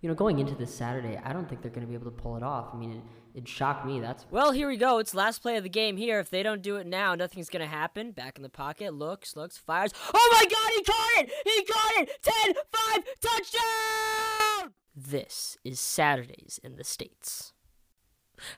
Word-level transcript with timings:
you 0.00 0.08
know, 0.08 0.14
going 0.14 0.38
into 0.38 0.54
this 0.54 0.72
Saturday, 0.72 1.20
I 1.24 1.32
don't 1.32 1.48
think 1.48 1.60
they're 1.60 1.70
going 1.70 1.86
to 1.86 1.88
be 1.88 1.94
able 1.94 2.10
to 2.10 2.16
pull 2.16 2.36
it 2.36 2.42
off. 2.42 2.68
I 2.72 2.76
mean, 2.76 2.92
it, 2.92 3.40
it 3.40 3.48
shocked 3.48 3.84
me. 3.84 4.00
That's 4.00 4.26
Well, 4.30 4.52
here 4.52 4.68
we 4.68 4.76
go. 4.76 4.98
It's 4.98 5.12
last 5.14 5.40
play 5.40 5.56
of 5.56 5.64
the 5.64 5.68
game 5.68 5.96
here. 5.96 6.20
If 6.20 6.30
they 6.30 6.42
don't 6.42 6.62
do 6.62 6.76
it 6.76 6.86
now, 6.86 7.14
nothing's 7.14 7.48
going 7.48 7.62
to 7.62 7.68
happen. 7.68 8.12
Back 8.12 8.36
in 8.36 8.42
the 8.42 8.48
pocket, 8.48 8.94
looks, 8.94 9.34
looks, 9.34 9.58
fires. 9.58 9.92
Oh 10.14 10.28
my 10.32 10.44
god, 10.48 10.70
he 10.76 10.84
caught 10.84 11.10
it! 11.16 11.30
He 11.44 11.64
caught 11.64 12.02
it! 12.02 12.22
10 12.22 12.54
5 12.94 13.04
touchdown! 13.20 14.74
This 14.94 15.56
is 15.64 15.80
Saturdays 15.80 16.60
in 16.62 16.76
the 16.76 16.84
States. 16.84 17.52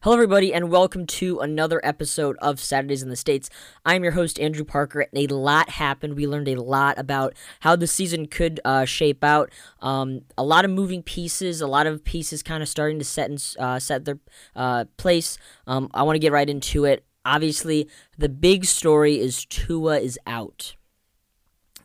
Hello, 0.03 0.15
everybody, 0.15 0.53
and 0.53 0.71
welcome 0.71 1.07
to 1.07 1.41
another 1.41 1.81
episode 1.83 2.37
of 2.43 2.61
Saturdays 2.61 3.03
in 3.03 3.09
the 3.09 3.17
States. 3.17 3.49
I'm 3.85 4.03
your 4.03 4.13
host, 4.13 4.39
Andrew 4.39 4.65
Parker, 4.65 5.01
and 5.01 5.31
a 5.31 5.35
lot 5.35 5.71
happened. 5.71 6.17
We 6.17 6.27
learned 6.27 6.49
a 6.49 6.61
lot 6.61 6.99
about 6.99 7.35
how 7.61 7.77
the 7.77 7.87
season 7.87 8.27
could 8.27 8.61
uh, 8.65 8.85
shape 8.85 9.25
out. 9.25 9.51
Um, 9.81 10.23
a 10.37 10.45
lot 10.45 10.65
of 10.65 10.71
moving 10.71 11.03
pieces, 11.03 11.61
a 11.61 11.67
lot 11.67 11.87
of 11.87 12.05
pieces 12.05 12.43
kind 12.43 12.63
of 12.63 12.69
starting 12.69 12.99
to 12.99 13.05
set 13.05 13.31
in, 13.31 13.39
uh, 13.59 13.79
set 13.79 14.05
their 14.05 14.19
uh, 14.55 14.85
place. 14.97 15.39
Um, 15.67 15.89
I 15.95 16.03
want 16.03 16.17
to 16.17 16.21
get 16.21 16.33
right 16.33 16.49
into 16.49 16.85
it. 16.85 17.05
Obviously, 17.25 17.89
the 18.19 18.29
big 18.29 18.67
story 18.67 19.19
is 19.19 19.45
Tua 19.47 19.99
is 20.01 20.19
out. 20.27 20.75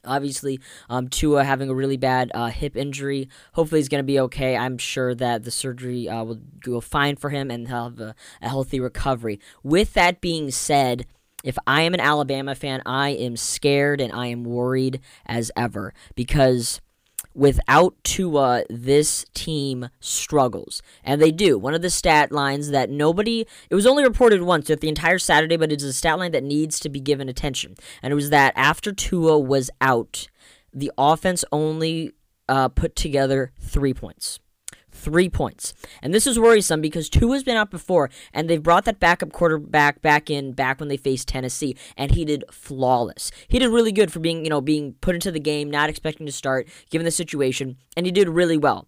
Obviously, 0.06 0.60
um, 0.90 1.08
Tua 1.08 1.44
having 1.44 1.70
a 1.70 1.76
really 1.76 1.98
bad 1.98 2.32
uh, 2.34 2.48
hip 2.48 2.76
injury. 2.76 3.30
Hopefully, 3.54 3.80
he's 3.80 3.90
going 3.90 4.00
to 4.00 4.04
be 4.04 4.20
okay. 4.22 4.56
I'm 4.56 4.78
sure 4.78 5.14
that 5.16 5.44
the 5.44 5.52
surgery 5.52 6.08
uh, 6.08 6.24
will 6.24 6.40
go 6.60 6.82
fine 6.82 7.16
for 7.16 7.30
him 7.30 7.52
and 7.52 7.68
have 7.68 8.00
a, 8.00 8.16
a 8.42 8.50
healthy 8.50 8.80
recovery. 8.80 9.40
With 9.64 9.94
that 9.94 10.22
being 10.22 10.52
said, 10.52 11.06
if 11.44 11.58
I 11.68 11.84
am 11.84 11.94
an 11.94 12.00
Alabama 12.00 12.56
fan, 12.56 12.82
I 12.86 13.10
am 13.10 13.38
scared 13.38 14.02
and 14.02 14.12
I 14.12 14.28
am 14.28 14.44
worried 14.44 15.00
as 15.28 15.52
ever 15.56 15.94
because 16.16 16.82
without 17.36 17.96
Tua, 18.04 18.64
this 18.70 19.26
team 19.34 19.90
struggles. 20.00 20.82
And 21.04 21.22
they 21.22 21.32
do. 21.32 21.60
One 21.60 21.76
of 21.76 21.82
the 21.82 21.90
stat 21.90 22.32
lines 22.32 22.70
that 22.70 22.90
nobody, 22.90 23.46
it 23.70 23.76
was 23.76 23.86
only 23.86 24.04
reported 24.04 24.42
once 24.42 24.70
at 24.70 24.80
the 24.80 24.90
entire 24.90 25.20
Saturday, 25.20 25.58
but 25.58 25.72
it's 25.72 25.84
a 25.84 25.94
stat 25.94 26.18
line 26.18 26.32
that 26.32 26.44
needs 26.44 26.80
to 26.80 26.90
be 26.90 27.00
given 27.00 27.30
attention. 27.30 27.76
And 28.02 28.12
it 28.12 28.16
was 28.16 28.30
that 28.30 28.54
after 28.56 28.94
Tua 28.94 29.38
was 29.38 29.70
out, 29.82 30.28
the 30.74 30.92
offense 30.98 31.46
only 31.52 32.14
uh, 32.48 32.70
put 32.70 32.96
together 32.96 33.52
three 33.60 33.94
points 33.94 34.40
three 34.96 35.30
points. 35.30 35.74
And 36.02 36.14
this 36.14 36.26
is 36.26 36.40
worrisome 36.40 36.82
because 36.82 37.10
Tua 37.10 37.34
has 37.34 37.44
been 37.44 37.58
out 37.58 37.70
before, 37.70 38.10
and 38.34 38.50
they've 38.50 38.62
brought 38.62 38.86
that 38.86 39.00
backup 39.00 39.32
quarterback 39.32 40.02
back 40.02 40.30
in 40.30 40.54
back 40.54 40.80
when 40.80 40.90
they 40.90 40.98
faced 40.98 41.28
Tennessee, 41.28 41.76
and 41.98 42.12
he 42.12 42.26
did 42.26 42.44
flawless. 42.52 43.32
He 43.48 43.60
did 43.60 43.70
really 43.70 43.92
good 43.92 44.12
for 44.12 44.20
being, 44.20 44.44
you 44.44 44.50
know, 44.50 44.62
being 44.62 44.94
put 45.02 45.16
into 45.16 45.32
the 45.32 45.40
game, 45.40 45.70
not 45.70 45.90
expecting 45.90 46.26
to 46.26 46.32
start, 46.32 46.68
given 46.90 47.06
the 47.06 47.12
situation, 47.12 47.78
and 47.96 48.06
he 48.06 48.12
did 48.12 48.30
really 48.30 48.58
well. 48.58 48.88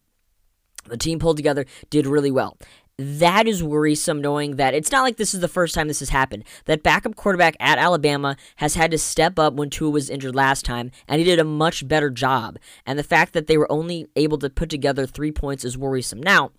The 0.87 0.97
team 0.97 1.19
pulled 1.19 1.37
together, 1.37 1.65
did 1.89 2.07
really 2.07 2.31
well 2.31 2.57
that 2.97 3.47
is 3.47 3.63
worrisome 3.63 4.21
knowing 4.21 4.55
that 4.55 4.73
it's 4.73 4.91
not 4.91 5.03
like 5.03 5.17
this 5.17 5.33
is 5.33 5.39
the 5.39 5.47
first 5.47 5.75
time 5.75 5.87
this 5.87 5.99
has 5.99 6.09
happened. 6.09 6.43
That 6.65 6.81
backup 6.81 7.15
quarterback 7.15 7.55
at 7.59 7.77
Alabama 7.77 8.37
has 8.57 8.73
had 8.73 8.91
to 8.91 8.97
step 8.97 9.37
up 9.37 9.53
when 9.53 9.69
Tua 9.69 9.91
was 9.91 10.09
injured 10.09 10.35
last 10.35 10.65
time, 10.65 10.91
and 11.07 11.19
he 11.19 11.25
did 11.25 11.39
a 11.39 11.43
much 11.43 11.87
better 11.87 12.09
job. 12.09 12.57
And 12.85 12.97
the 12.97 13.03
fact 13.03 13.33
that 13.33 13.47
they 13.47 13.57
were 13.57 13.71
only 13.71 14.07
able 14.15 14.39
to 14.39 14.49
put 14.49 14.69
together 14.69 15.05
three 15.05 15.31
points 15.31 15.63
is 15.63 15.77
worrisome. 15.77 16.21
Now, 16.21 16.51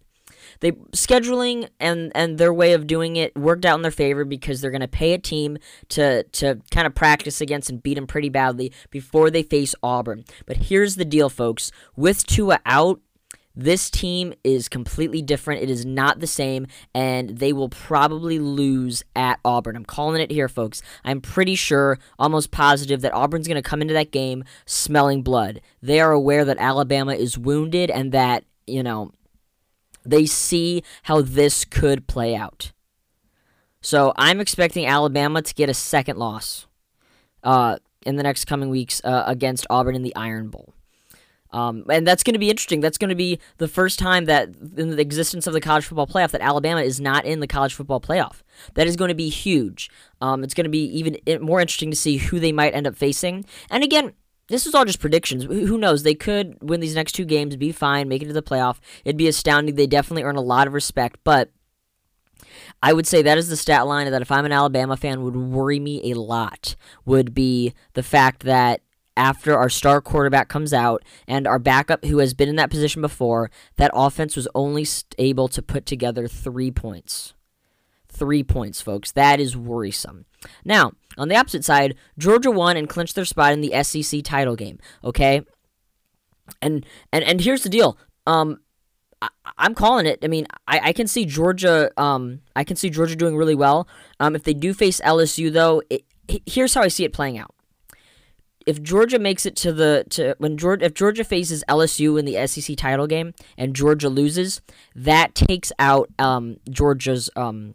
they 0.61 0.73
scheduling 0.93 1.69
and 1.81 2.13
and 2.15 2.39
their 2.39 2.53
way 2.53 2.73
of 2.73 2.87
doing 2.87 3.17
it 3.17 3.37
worked 3.37 3.65
out 3.65 3.77
in 3.77 3.83
their 3.83 3.91
favor 3.91 4.25
because 4.25 4.61
they're 4.61 4.71
going 4.71 4.81
to 4.81 4.89
pay 4.89 5.13
a 5.13 5.19
team 5.19 5.59
to 5.91 6.23
to 6.23 6.61
kind 6.71 6.87
of 6.87 6.95
practice 6.95 7.41
against 7.41 7.71
and 7.71 7.83
beat 7.83 7.95
them 7.95 8.07
pretty 8.07 8.29
badly 8.29 8.73
before 8.91 9.31
they 9.31 9.43
face 9.43 9.75
Auburn. 9.83 10.25
But 10.47 10.57
here's 10.57 10.97
the 10.97 11.05
deal, 11.05 11.29
folks: 11.29 11.73
with 11.97 12.27
Tua 12.27 12.61
out, 12.67 13.01
this 13.59 13.91
team 13.91 14.33
is 14.45 14.69
completely 14.69 15.21
different. 15.21 15.63
It 15.63 15.69
is 15.69 15.85
not 15.85 16.21
the 16.21 16.29
same, 16.29 16.69
and 16.95 17.39
they 17.39 17.53
will 17.53 17.69
probably 17.69 18.39
lose 18.39 19.03
at 19.17 19.41
Auburn. 19.45 19.75
I'm 19.75 19.85
calling 19.85 20.23
it 20.23 20.31
here, 20.31 20.49
folks. 20.49 20.81
I'm 21.05 21.21
pretty 21.21 21.57
sure, 21.57 21.99
almost 22.21 22.53
positive, 22.53 23.01
that 23.01 23.13
Auburn's 23.13 23.49
going 23.49 23.61
to 23.61 23.69
come 23.69 23.83
into 23.83 23.95
that 23.95 24.13
game 24.13 24.45
smelling 24.65 25.23
blood. 25.23 25.61
They 25.83 25.99
are 25.99 26.13
aware 26.13 26.45
that 26.45 26.59
Alabama 26.59 27.15
is 27.15 27.37
wounded 27.37 27.91
and 27.91 28.13
that, 28.13 28.45
you 28.69 28.85
know, 28.85 29.11
they 30.05 30.25
see 30.25 30.85
how 31.03 31.21
this 31.21 31.65
could 31.65 32.07
play 32.07 32.37
out. 32.37 32.71
So 33.81 34.13
I'm 34.17 34.39
expecting 34.39 34.87
Alabama 34.87 35.43
to 35.43 35.55
get 35.55 35.69
a 35.69 35.75
second 35.75 36.17
loss 36.17 36.69
uh, 37.43 37.79
in 38.07 38.15
the 38.15 38.23
next 38.23 38.45
coming 38.45 38.71
weeks 38.71 39.01
uh, 39.03 39.25
against 39.27 39.67
Auburn 39.69 39.97
in 39.97 40.03
the 40.05 40.15
Iron 40.15 40.49
Bowl. 40.49 40.75
Um, 41.51 41.85
and 41.91 42.07
that's 42.07 42.23
going 42.23 42.35
to 42.35 42.39
be 42.39 42.51
interesting. 42.51 42.81
That's 42.81 42.99
going 42.99 43.09
to 43.09 43.15
be 43.15 43.39
the 43.57 43.69
first 43.69 43.99
time 43.99 44.27
that 44.27 44.51
in 44.77 44.91
the 44.91 45.01
existence 45.01 45.47
of 45.47 45.53
the 45.53 45.61
college 45.61 45.87
football 45.87 46.07
playoff 46.07 46.31
that 46.33 46.41
Alabama 46.41 46.83
is 46.83 47.01
not 47.01 47.25
in 47.25 47.41
the 47.41 47.47
college 47.47 47.75
football 47.75 48.01
playoff. 48.01 48.43
That 48.75 48.87
is 48.87 48.97
going 48.97 49.09
to 49.09 49.15
be 49.15 49.29
huge. 49.29 49.91
Um, 50.21 50.45
it's 50.45 50.55
going 50.55 50.65
to 50.65 50.71
be 50.71 50.85
even 50.85 51.43
more 51.43 51.61
interesting 51.61 51.91
to 51.91 51.97
see 51.97 52.19
who 52.19 52.39
they 52.39 52.53
might 52.53 52.75
end 52.75 52.87
up 52.87 52.97
facing. 52.97 53.45
And 53.71 53.83
again, 53.83 54.13
this 54.49 54.67
is 54.67 54.75
all 54.75 54.85
just 54.85 55.01
predictions. 55.01 55.45
Who 55.45 55.79
knows? 55.79 56.03
They 56.03 56.15
could 56.15 56.57
win 56.63 56.81
these 56.81 56.95
next 56.95 57.13
two 57.13 57.25
games, 57.27 57.57
be 57.57 57.73
fine, 57.73 58.09
make 58.09 58.23
it 58.23 58.27
to 58.27 58.33
the 58.33 58.43
playoff. 58.43 58.79
It'd 59.05 59.17
be 59.17 59.29
astounding. 59.29 59.75
They 59.75 59.87
definitely 59.87 60.23
earn 60.23 60.37
a 60.37 60.43
lot 60.43 60.67
of 60.67 60.73
respect, 60.73 61.21
but 61.23 61.51
I 62.83 62.93
would 62.93 63.07
say 63.07 63.23
that 63.23 63.39
is 63.39 63.49
the 63.49 63.57
stat 63.57 63.87
line 63.87 64.11
that 64.11 64.23
if 64.23 64.31
I'm 64.31 64.45
an 64.45 64.53
Alabama 64.53 64.97
fan 64.97 65.23
would 65.23 65.37
worry 65.37 65.81
me 65.81 66.13
a 66.13 66.19
lot 66.19 66.77
would 67.05 67.35
be 67.35 67.75
the 67.95 68.03
fact 68.03 68.45
that 68.45 68.81
after 69.19 69.59
our 69.59 69.69
star 69.69 70.01
quarterback 70.01 70.49
comes 70.49 70.73
out 70.73 71.05
and 71.27 71.47
our 71.47 71.59
backup, 71.59 72.05
who 72.05 72.19
has 72.19 72.33
been 72.33 72.49
in 72.49 72.57
that 72.57 72.71
position 72.71 73.03
before, 73.03 73.51
that 73.77 73.91
offense 73.93 74.37
was 74.37 74.49
only 74.55 74.87
able 75.19 75.49
to 75.49 75.61
put 75.61 75.85
together 75.85 76.29
three 76.29 76.71
points. 76.71 77.35
Three 78.09 78.45
points, 78.45 78.81
folks. 78.81 79.11
That 79.13 79.41
is 79.41 79.57
worrisome. 79.57 80.25
Now, 80.65 80.93
on 81.19 81.29
the 81.29 81.37
opposite 81.37 81.65
side, 81.65 81.97
Georgia 82.17 82.51
won 82.51 82.77
and 82.77 82.89
clinched 82.89 83.17
their 83.17 83.25
spot 83.25 83.53
in 83.53 83.61
the 83.61 83.83
SEC 83.83 84.23
title 84.23 84.57
game. 84.57 84.79
Okay, 85.05 85.43
and 86.63 86.87
and 87.13 87.25
and 87.25 87.41
here's 87.41 87.65
the 87.65 87.69
deal. 87.69 87.99
Um, 88.27 88.61
I, 89.21 89.29
am 89.59 89.75
calling 89.75 90.07
it. 90.07 90.21
I 90.23 90.29
mean, 90.29 90.47
I, 90.67 90.81
I 90.85 90.93
can 90.93 91.07
see 91.07 91.27
Georgia. 91.27 91.91
Um, 92.01 92.41
I 92.57 92.65
can 92.65 92.77
see 92.77 92.89
Georgia 92.89 93.17
doing 93.17 93.37
really 93.37 93.57
well. 93.57 93.89
Um, 94.21 94.35
if 94.35 94.45
they 94.45 94.55
do 94.55 94.73
face 94.73 95.01
LSU, 95.01 95.53
though, 95.53 95.83
it, 95.91 96.05
here's 96.47 96.75
how 96.75 96.83
I 96.83 96.89
see 96.89 97.05
it 97.05 97.13
playing 97.13 97.37
out 97.37 97.55
if 98.69 98.83
Georgia 98.83 99.19
makes 99.19 99.47
it 99.47 99.57
to 99.57 99.73
the 99.73 100.05
to 100.11 100.35
when 100.37 100.59
Georgia 100.59 100.85
if 100.85 100.93
Georgia 100.93 101.25
faces 101.25 101.65
LSU 101.71 102.19
in 102.19 102.27
the 102.27 102.47
SEC 102.47 102.77
title 102.77 103.07
game 103.07 103.33
and 103.57 103.75
Georgia 103.75 104.11
loses, 104.11 104.61
that 104.95 105.35
takes 105.35 105.73
out 105.79 106.11
um, 106.19 106.59
Georgia's 106.69 107.31
um, 107.35 107.75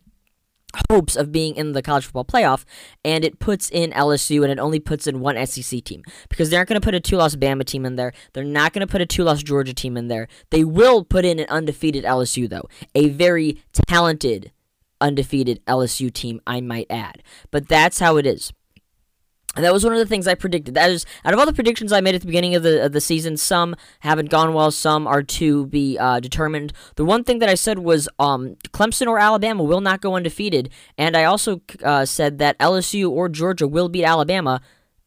hopes 0.91 1.15
of 1.15 1.31
being 1.31 1.55
in 1.55 1.71
the 1.71 1.81
college 1.81 2.05
football 2.05 2.23
playoff, 2.23 2.63
and 3.03 3.25
it 3.25 3.39
puts 3.39 3.71
in 3.71 3.89
LSU 3.89 4.43
and 4.43 4.51
it 4.51 4.59
only 4.59 4.79
puts 4.79 5.07
in 5.07 5.19
one 5.19 5.43
SEC 5.47 5.83
team 5.83 6.03
because 6.29 6.51
they 6.51 6.57
aren't 6.57 6.69
going 6.69 6.79
to 6.79 6.85
put 6.85 6.93
a 6.93 6.99
two-loss 6.99 7.35
Bama 7.35 7.65
team 7.65 7.87
in 7.87 7.95
there. 7.95 8.13
They're 8.33 8.43
not 8.43 8.71
going 8.71 8.85
to 8.85 8.91
put 8.91 9.01
a 9.01 9.07
two-loss 9.07 9.41
Georgia 9.41 9.73
team 9.73 9.97
in 9.97 10.09
there. 10.09 10.27
They 10.51 10.63
will 10.63 11.03
put 11.03 11.25
in 11.25 11.39
an 11.39 11.47
undefeated 11.49 12.03
LSU 12.03 12.47
though, 12.47 12.69
a 12.93 13.09
very 13.09 13.63
talented 13.87 14.51
undefeated 15.01 15.59
LSU 15.65 16.13
team, 16.13 16.39
I 16.45 16.61
might 16.61 16.85
add. 16.91 17.23
But 17.49 17.67
that's 17.67 17.97
how 17.97 18.17
it 18.17 18.27
is. 18.27 18.53
And 19.55 19.63
that 19.63 19.73
was 19.73 19.83
one 19.83 19.93
of 19.93 19.99
the 19.99 20.05
things 20.05 20.27
I 20.27 20.33
predicted. 20.33 20.73
That 20.73 20.89
is, 20.89 21.05
out 21.23 21.33
of 21.33 21.39
all 21.39 21.45
the 21.45 21.53
predictions 21.53 21.91
I 21.91 22.01
made 22.01 22.15
at 22.15 22.21
the 22.21 22.27
beginning 22.27 22.55
of 22.55 22.63
the 22.63 22.85
of 22.85 22.91
the 22.91 23.01
season, 23.01 23.37
some 23.37 23.75
haven't 23.99 24.29
gone 24.29 24.53
well, 24.53 24.71
some 24.71 25.05
are 25.05 25.21
to 25.23 25.67
be 25.67 25.97
uh, 25.97 26.19
determined. 26.19 26.73
The 26.95 27.05
one 27.05 27.23
thing 27.23 27.39
that 27.39 27.49
I 27.49 27.55
said 27.55 27.79
was 27.79 28.09
um, 28.17 28.55
Clemson 28.69 29.07
or 29.07 29.19
Alabama 29.19 29.63
will 29.63 29.81
not 29.81 30.01
go 30.01 30.15
undefeated, 30.15 30.69
and 30.97 31.15
I 31.15 31.25
also 31.25 31.61
uh, 31.83 32.05
said 32.05 32.39
that 32.39 32.57
LSU 32.57 33.09
or 33.09 33.29
Georgia 33.29 33.67
will 33.67 33.89
beat 33.89 34.05
Alabama. 34.05 34.61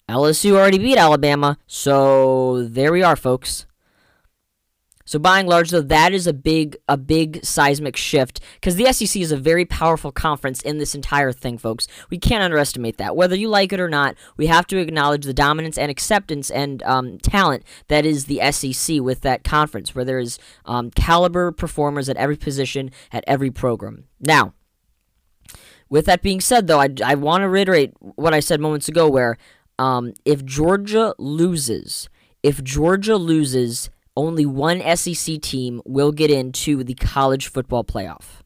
LSU 0.09 0.53
already 0.53 0.79
beat 0.79 0.99
Alabama, 0.99 1.59
so 1.67 2.63
there 2.63 2.93
we 2.93 3.03
are, 3.03 3.17
folks. 3.17 3.67
So 5.07 5.21
by 5.21 5.39
and 5.39 5.49
large, 5.49 5.71
though, 5.71 5.81
that 5.81 6.13
is 6.13 6.27
a 6.27 6.33
big 6.33 6.77
a 6.89 6.97
big 6.97 7.43
seismic 7.45 7.97
shift 7.97 8.41
because 8.55 8.75
the 8.75 8.93
SEC 8.93 9.23
is 9.23 9.31
a 9.31 9.37
very 9.37 9.65
powerful 9.65 10.11
conference 10.11 10.61
in 10.61 10.79
this 10.79 10.97
entire 10.97 11.33
thing, 11.33 11.59
folks. 11.59 11.87
We 12.11 12.19
can't 12.19 12.43
underestimate 12.43 12.99
that. 12.99 13.15
Whether 13.15 13.37
you 13.37 13.49
like 13.49 13.73
it 13.73 13.81
or 13.81 13.89
not, 13.89 14.17
we 14.37 14.49
have 14.49 14.67
to 14.67 14.79
acknowledge 14.79 15.25
the 15.25 15.33
dominance 15.33 15.79
and 15.79 15.91
acceptance 15.91 16.51
and 16.51 16.83
um, 16.83 17.19
talent 17.19 17.63
that 17.87 18.05
is 18.05 18.25
the 18.27 18.41
SEC 18.51 19.01
with 19.01 19.21
that 19.21 19.45
conference, 19.45 19.95
where 19.95 20.05
there 20.05 20.19
is 20.19 20.41
um, 20.65 20.91
caliber 20.91 21.53
performers 21.53 22.09
at 22.09 22.17
every 22.17 22.37
position 22.37 22.91
at 23.13 23.25
every 23.27 23.51
program. 23.51 24.05
Now. 24.21 24.53
With 25.89 26.07
that 26.07 26.21
being 26.21 26.41
said, 26.41 26.67
though, 26.67 26.81
I, 26.81 26.89
I 27.05 27.15
want 27.15 27.43
to 27.43 27.49
reiterate 27.49 27.93
what 28.01 28.35
I 28.35 28.41
said 28.41 28.61
moments 28.61 28.89
ago 28.89 29.09
where 29.09 29.39
um, 29.79 30.15
if 30.25 30.45
Georgia 30.45 31.15
loses, 31.17 32.09
if 32.43 32.61
Georgia 32.65 33.17
loses, 33.17 33.89
only 34.17 34.47
one 34.47 34.81
SEC 34.97 35.41
team 35.41 35.83
will 35.85 36.13
get 36.13 36.31
into 36.31 36.83
the 36.83 36.95
college 36.95 37.49
football 37.49 37.85
playoff. 37.85 38.43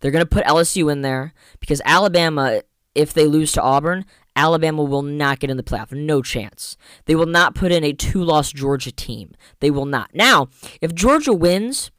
They're 0.00 0.10
going 0.10 0.24
to 0.24 0.28
put 0.28 0.46
LSU 0.46 0.90
in 0.90 1.02
there 1.02 1.34
because 1.60 1.82
Alabama 1.84 2.62
if 2.94 3.12
they 3.12 3.26
lose 3.26 3.52
to 3.52 3.62
Auburn, 3.62 4.04
Alabama 4.36 4.82
will 4.82 5.02
not 5.02 5.40
get 5.40 5.50
in 5.50 5.56
the 5.56 5.62
playoff. 5.62 5.92
No 5.92 6.22
chance. 6.22 6.76
They 7.06 7.14
will 7.14 7.26
not 7.26 7.54
put 7.54 7.72
in 7.72 7.84
a 7.84 7.92
two 7.92 8.22
loss 8.22 8.52
Georgia 8.52 8.92
team. 8.92 9.32
They 9.60 9.70
will 9.70 9.84
not. 9.84 10.10
Now, 10.14 10.48
if 10.80 10.94
Georgia 10.94 11.32
wins, 11.32 11.90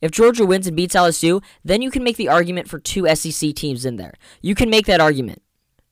if 0.00 0.10
Georgia 0.10 0.44
wins 0.44 0.66
and 0.66 0.76
beats 0.76 0.94
LSU, 0.94 1.42
then 1.64 1.82
you 1.82 1.90
can 1.90 2.04
make 2.04 2.16
the 2.16 2.28
argument 2.28 2.68
for 2.68 2.78
two 2.78 3.12
SEC 3.14 3.54
teams 3.54 3.84
in 3.84 3.96
there. 3.96 4.14
You 4.42 4.54
can 4.54 4.70
make 4.70 4.86
that 4.86 5.00
argument. 5.00 5.42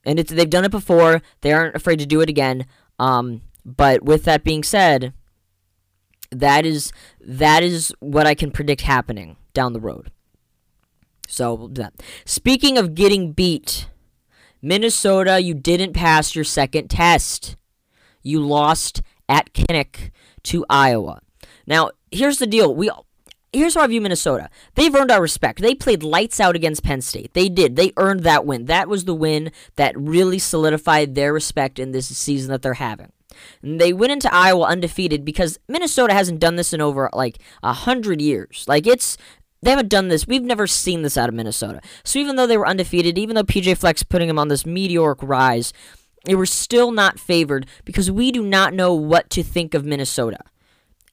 And 0.05 0.19
they've 0.19 0.51
done 0.51 0.65
it 0.65 0.71
before. 0.71 1.23
They 1.41 1.53
aren't 1.53 1.75
afraid 1.75 1.99
to 1.99 2.07
do 2.07 2.21
it 2.21 2.29
again. 2.29 2.67
Um, 2.99 3.43
but 3.65 4.03
with 4.03 4.25
that 4.25 4.45
being 4.45 4.63
said, 4.63 5.13
that 6.31 6.67
is 6.67 6.93
that 7.21 7.63
is 7.63 7.95
what 8.01 8.27
I 8.27 8.35
can 8.35 8.51
predict 8.51 8.83
happening 8.83 9.37
down 9.55 9.73
the 9.73 9.81
road. 9.81 10.11
So, 11.29 11.71
that. 11.73 11.95
speaking 12.25 12.79
of 12.79 12.95
getting 12.95 13.33
beat, 13.33 13.89
Minnesota, 14.63 15.41
you 15.41 15.55
didn't 15.55 15.93
pass 15.93 16.35
your 16.35 16.45
second 16.45 16.89
test. 16.89 17.57
You 18.23 18.41
lost 18.41 19.03
at 19.29 19.53
Kinnick 19.53 20.11
to 20.45 20.65
Iowa. 20.71 21.21
Now, 21.67 21.91
here's 22.11 22.39
the 22.39 22.47
deal. 22.47 22.75
We 22.75 22.91
here's 23.53 23.75
how 23.75 23.83
I 23.83 23.87
view 23.87 24.01
Minnesota. 24.01 24.49
They've 24.75 24.95
earned 24.95 25.11
our 25.11 25.21
respect. 25.21 25.61
They 25.61 25.75
played 25.75 26.03
lights 26.03 26.41
out 26.41 26.57
against 26.57 26.83
Penn 26.83 27.01
State. 27.01 27.35
They 27.35 27.49
did. 27.49 27.77
They 27.77 27.93
earned 27.97 28.21
that 28.21 28.47
win. 28.47 28.67
That 28.67 28.89
was 28.89 29.05
the 29.05 29.15
win 29.15 29.51
that 29.77 29.99
really 29.99 30.39
solidified 30.39 31.15
their 31.15 31.33
respect 31.33 31.79
in 31.79 31.93
this 31.93 32.09
season 32.17 32.51
that 32.51 32.63
they're 32.63 32.75
having. 32.75 33.13
They 33.63 33.93
went 33.93 34.13
into 34.13 34.33
Iowa 34.33 34.67
undefeated 34.67 35.25
because 35.25 35.59
Minnesota 35.69 36.13
hasn't 36.13 36.41
done 36.41 36.57
this 36.57 36.73
in 36.73 36.81
over 36.81 37.11
like 37.13 37.39
a 37.63 37.73
hundred 37.73 38.21
years. 38.21 38.65
Like 38.69 38.87
it's 38.87 39.17
they 39.63 39.71
haven't 39.71 39.89
done 39.89 40.09
this. 40.09 40.27
We've 40.27 40.43
never 40.43 40.67
seen 40.67 41.03
this 41.03 41.17
out 41.17 41.29
of 41.29 41.35
Minnesota. 41.35 41.81
So 42.05 42.19
even 42.19 42.37
though 42.37 42.47
they 42.47 42.59
were 42.59 42.69
undefeated, 42.69 43.19
even 43.19 43.35
though 43.35 43.45
PJ 43.45 43.79
Fleck 43.79 43.97
putting 44.09 44.29
them 44.29 44.39
on 44.39 44.49
this 44.49 44.67
meteoric 44.67 45.19
rise, 45.23 45.73
they 46.25 46.35
were 46.35 46.47
still 46.47 46.93
not 46.93 47.19
favored 47.19 47.67
because 47.85 48.11
we 48.11 48.31
do 48.31 48.43
not 48.43 48.75
know 48.75 48.93
what 48.95 49.31
to 49.31 49.43
think 49.43 49.75
of 49.75 49.85
Minnesota. 49.85 50.39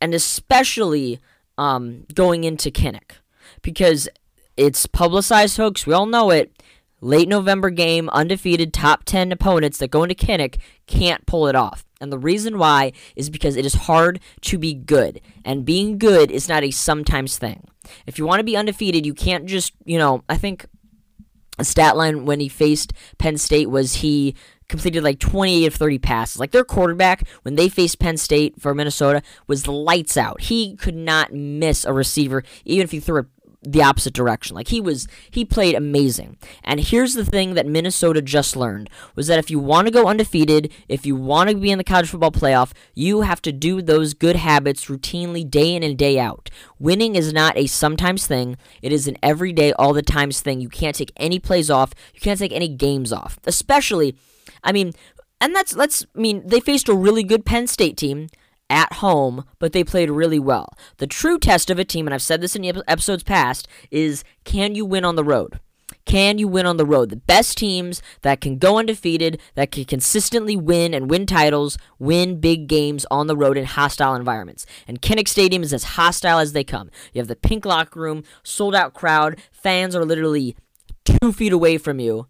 And 0.01 0.13
especially 0.13 1.19
um, 1.57 2.05
going 2.13 2.43
into 2.43 2.71
Kinnick. 2.71 3.13
Because 3.61 4.09
it's 4.57 4.85
publicized 4.85 5.57
hoax, 5.57 5.87
we 5.87 5.93
all 5.93 6.05
know 6.05 6.29
it. 6.29 6.51
Late 7.03 7.27
November 7.27 7.69
game, 7.69 8.07
undefeated 8.09 8.73
top 8.73 9.03
10 9.03 9.33
opponents 9.33 9.77
that 9.79 9.91
go 9.91 10.03
into 10.03 10.15
Kinnick 10.15 10.59
can't 10.87 11.25
pull 11.25 11.47
it 11.47 11.55
off. 11.55 11.85
And 11.99 12.13
the 12.13 12.17
reason 12.17 12.57
why 12.57 12.93
is 13.17 13.29
because 13.29 13.57
it 13.57 13.65
is 13.65 13.73
hard 13.73 14.21
to 14.43 14.57
be 14.57 14.73
good. 14.73 15.19
And 15.43 15.65
being 15.65 15.97
good 15.97 16.31
is 16.31 16.47
not 16.47 16.63
a 16.63 16.71
sometimes 16.71 17.37
thing. 17.37 17.67
If 18.07 18.17
you 18.17 18.25
want 18.25 18.39
to 18.39 18.45
be 18.45 18.55
undefeated, 18.55 19.05
you 19.05 19.13
can't 19.13 19.47
just, 19.47 19.73
you 19.83 19.97
know, 19.97 20.23
I 20.29 20.37
think 20.37 20.65
a 21.59 21.65
stat 21.65 21.97
line 21.97 22.23
when 22.23 22.39
he 22.39 22.47
faced 22.47 22.93
Penn 23.17 23.37
State 23.37 23.69
was 23.69 23.95
he 23.95 24.33
completed 24.69 25.03
like 25.03 25.19
28 25.19 25.65
of 25.65 25.75
30 25.75 25.99
passes. 25.99 26.39
Like 26.39 26.51
their 26.51 26.63
quarterback, 26.63 27.27
when 27.41 27.55
they 27.55 27.67
faced 27.67 27.99
Penn 27.99 28.15
State 28.15 28.61
for 28.61 28.73
Minnesota, 28.73 29.21
was 29.45 29.67
lights 29.67 30.15
out. 30.15 30.39
He 30.39 30.77
could 30.77 30.95
not 30.95 31.33
miss 31.33 31.83
a 31.83 31.91
receiver, 31.91 32.45
even 32.63 32.85
if 32.85 32.91
he 32.91 33.01
threw 33.01 33.19
it 33.19 33.25
the 33.63 33.81
opposite 33.81 34.13
direction. 34.13 34.55
Like 34.55 34.67
he 34.67 34.81
was 34.81 35.07
he 35.31 35.45
played 35.45 35.75
amazing. 35.75 36.37
And 36.63 36.79
here's 36.79 37.13
the 37.13 37.25
thing 37.25 37.53
that 37.53 37.65
Minnesota 37.65 38.21
just 38.21 38.55
learned 38.55 38.89
was 39.15 39.27
that 39.27 39.39
if 39.39 39.49
you 39.49 39.59
want 39.59 39.87
to 39.87 39.91
go 39.91 40.07
undefeated, 40.07 40.71
if 40.87 41.05
you 41.05 41.15
want 41.15 41.49
to 41.49 41.55
be 41.55 41.71
in 41.71 41.77
the 41.77 41.83
college 41.83 42.09
football 42.09 42.31
playoff, 42.31 42.73
you 42.93 43.21
have 43.21 43.41
to 43.43 43.51
do 43.51 43.81
those 43.81 44.13
good 44.13 44.35
habits 44.35 44.85
routinely 44.85 45.49
day 45.49 45.75
in 45.75 45.83
and 45.83 45.97
day 45.97 46.19
out. 46.19 46.49
Winning 46.79 47.15
is 47.15 47.33
not 47.33 47.57
a 47.57 47.67
sometimes 47.67 48.27
thing, 48.27 48.57
it 48.81 48.91
is 48.91 49.07
an 49.07 49.17
everyday 49.23 49.73
all 49.73 49.93
the 49.93 50.01
times 50.01 50.41
thing. 50.41 50.61
You 50.61 50.69
can't 50.69 50.95
take 50.95 51.11
any 51.17 51.39
plays 51.39 51.69
off, 51.69 51.93
you 52.13 52.19
can't 52.19 52.39
take 52.39 52.53
any 52.53 52.67
games 52.67 53.11
off. 53.11 53.39
Especially 53.45 54.15
I 54.63 54.71
mean, 54.71 54.93
and 55.41 55.55
that's 55.55 55.75
let's 55.75 56.05
I 56.15 56.19
mean, 56.19 56.47
they 56.47 56.59
faced 56.59 56.89
a 56.89 56.93
really 56.93 57.23
good 57.23 57.45
Penn 57.45 57.67
State 57.67 57.97
team 57.97 58.27
at 58.73 58.93
home, 58.93 59.45
but 59.59 59.71
they 59.71 59.83
played 59.83 60.09
really 60.09 60.39
well. 60.39 60.75
The 60.97 61.07
true 61.07 61.37
test 61.37 61.69
of 61.69 61.77
a 61.77 61.85
team, 61.85 62.07
and 62.07 62.13
I've 62.13 62.21
said 62.21 62.41
this 62.41 62.55
in 62.55 62.63
the 62.63 62.83
episodes 62.87 63.23
past, 63.23 63.67
is 63.91 64.23
can 64.43 64.73
you 64.73 64.83
win 64.83 65.05
on 65.05 65.15
the 65.15 65.23
road? 65.23 65.59
Can 66.05 66.37
you 66.37 66.47
win 66.47 66.65
on 66.65 66.77
the 66.77 66.85
road? 66.85 67.11
The 67.11 67.15
best 67.15 67.57
teams 67.57 68.01
that 68.23 68.41
can 68.41 68.57
go 68.57 68.77
undefeated, 68.77 69.39
that 69.55 69.71
can 69.71 69.85
consistently 69.85 70.57
win 70.57 70.93
and 70.93 71.09
win 71.09 71.25
titles, 71.25 71.77
win 71.99 72.39
big 72.39 72.67
games 72.67 73.05
on 73.11 73.27
the 73.27 73.37
road 73.37 73.57
in 73.57 73.65
hostile 73.65 74.15
environments. 74.15 74.65
And 74.87 75.01
Kinnick 75.01 75.27
Stadium 75.27 75.63
is 75.63 75.71
as 75.71 75.83
hostile 75.83 76.39
as 76.39 76.53
they 76.53 76.63
come. 76.63 76.89
You 77.13 77.19
have 77.19 77.27
the 77.27 77.35
pink 77.35 77.63
locker 77.63 77.99
room, 77.99 78.23
sold 78.41 78.75
out 78.75 78.93
crowd, 78.93 79.39
fans 79.51 79.95
are 79.95 80.03
literally 80.03 80.57
two 81.05 81.31
feet 81.31 81.53
away 81.53 81.77
from 81.77 81.99
you 81.99 82.27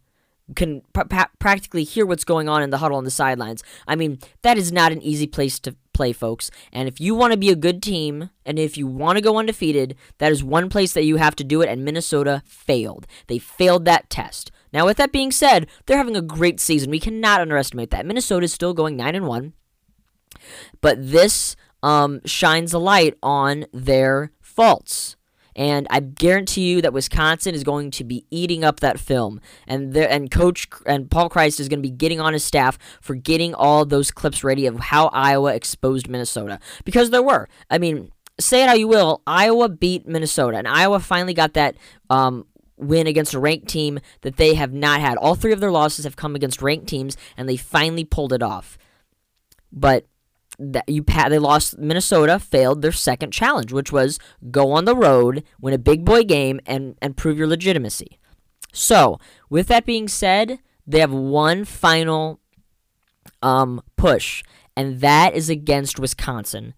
can 0.55 0.81
pr- 0.93 1.23
practically 1.39 1.83
hear 1.83 2.05
what's 2.05 2.23
going 2.23 2.49
on 2.49 2.61
in 2.61 2.69
the 2.69 2.79
huddle 2.79 2.97
on 2.97 3.03
the 3.03 3.11
sidelines. 3.11 3.63
I 3.87 3.95
mean, 3.95 4.19
that 4.41 4.57
is 4.57 4.71
not 4.71 4.91
an 4.91 5.01
easy 5.01 5.27
place 5.27 5.59
to 5.59 5.75
play, 5.93 6.11
folks. 6.11 6.51
And 6.71 6.87
if 6.87 6.99
you 6.99 7.15
want 7.15 7.31
to 7.31 7.37
be 7.37 7.49
a 7.49 7.55
good 7.55 7.81
team, 7.81 8.29
and 8.45 8.59
if 8.59 8.77
you 8.77 8.87
want 8.87 9.17
to 9.17 9.21
go 9.21 9.37
undefeated, 9.37 9.95
that 10.17 10.31
is 10.31 10.43
one 10.43 10.69
place 10.69 10.93
that 10.93 11.05
you 11.05 11.17
have 11.17 11.35
to 11.37 11.43
do 11.43 11.61
it, 11.61 11.69
and 11.69 11.85
Minnesota 11.85 12.43
failed. 12.45 13.07
They 13.27 13.39
failed 13.39 13.85
that 13.85 14.09
test. 14.09 14.51
Now, 14.73 14.85
with 14.85 14.97
that 14.97 15.11
being 15.11 15.31
said, 15.31 15.67
they're 15.85 15.97
having 15.97 16.17
a 16.17 16.21
great 16.21 16.59
season. 16.59 16.89
We 16.89 16.99
cannot 16.99 17.41
underestimate 17.41 17.91
that. 17.91 18.05
Minnesota 18.05 18.45
is 18.45 18.53
still 18.53 18.73
going 18.73 18.97
9 18.97 19.15
and 19.15 19.27
1. 19.27 19.53
But 20.81 20.97
this 20.99 21.55
um, 21.83 22.21
shines 22.25 22.73
a 22.73 22.79
light 22.79 23.15
on 23.21 23.65
their 23.71 24.31
faults. 24.41 25.15
And 25.55 25.88
I 25.89 26.00
guarantee 26.00 26.69
you 26.69 26.81
that 26.81 26.94
Wisconsin 26.94 27.53
is 27.53 27.63
going 27.63 27.91
to 27.91 28.03
be 28.03 28.25
eating 28.31 28.63
up 28.63 28.79
that 28.79 29.00
film, 29.00 29.39
and 29.67 29.94
there 29.94 30.09
and 30.09 30.31
Coach 30.31 30.67
and 30.85 31.09
Paul 31.09 31.29
Chryst 31.29 31.59
is 31.59 31.69
going 31.69 31.79
to 31.79 31.88
be 31.88 31.91
getting 31.91 32.19
on 32.19 32.33
his 32.33 32.44
staff 32.44 32.77
for 33.01 33.15
getting 33.15 33.53
all 33.53 33.85
those 33.85 34.11
clips 34.11 34.44
ready 34.44 34.65
of 34.65 34.79
how 34.79 35.07
Iowa 35.07 35.53
exposed 35.53 36.07
Minnesota 36.07 36.59
because 36.85 37.09
there 37.11 37.23
were. 37.23 37.47
I 37.69 37.77
mean, 37.77 38.11
say 38.39 38.63
it 38.63 38.67
how 38.67 38.73
you 38.73 38.88
will, 38.88 39.21
Iowa 39.27 39.69
beat 39.69 40.07
Minnesota, 40.07 40.57
and 40.57 40.67
Iowa 40.67 41.00
finally 41.00 41.33
got 41.33 41.53
that 41.53 41.75
um, 42.09 42.45
win 42.77 43.07
against 43.07 43.33
a 43.33 43.39
ranked 43.39 43.67
team 43.67 44.00
that 44.21 44.38
they 44.38 44.55
have 44.55 44.73
not 44.73 45.01
had. 45.01 45.17
All 45.17 45.35
three 45.35 45.53
of 45.53 45.59
their 45.59 45.71
losses 45.71 46.05
have 46.05 46.15
come 46.15 46.35
against 46.35 46.61
ranked 46.61 46.88
teams, 46.88 47.17
and 47.38 47.47
they 47.47 47.57
finally 47.57 48.03
pulled 48.03 48.33
it 48.33 48.44
off. 48.44 48.77
But 49.71 50.05
that 50.59 50.88
you 50.88 51.03
they 51.03 51.39
lost 51.39 51.77
Minnesota 51.77 52.39
failed 52.39 52.81
their 52.81 52.91
second 52.91 53.31
challenge 53.31 53.71
which 53.71 53.91
was 53.91 54.19
go 54.51 54.71
on 54.71 54.85
the 54.85 54.95
road 54.95 55.44
win 55.59 55.73
a 55.73 55.79
big 55.79 56.05
boy 56.05 56.23
game 56.23 56.59
and 56.65 56.95
and 57.01 57.17
prove 57.17 57.38
your 57.38 57.47
legitimacy. 57.47 58.19
So 58.71 59.19
with 59.50 59.67
that 59.67 59.85
being 59.85 60.07
said 60.07 60.59
they 60.85 61.00
have 61.00 61.11
one 61.11 61.65
final 61.65 62.39
um 63.41 63.81
push 63.95 64.44
and 64.75 65.01
that 65.01 65.35
is 65.35 65.50
against 65.50 66.00
Wisconsin. 66.00 66.73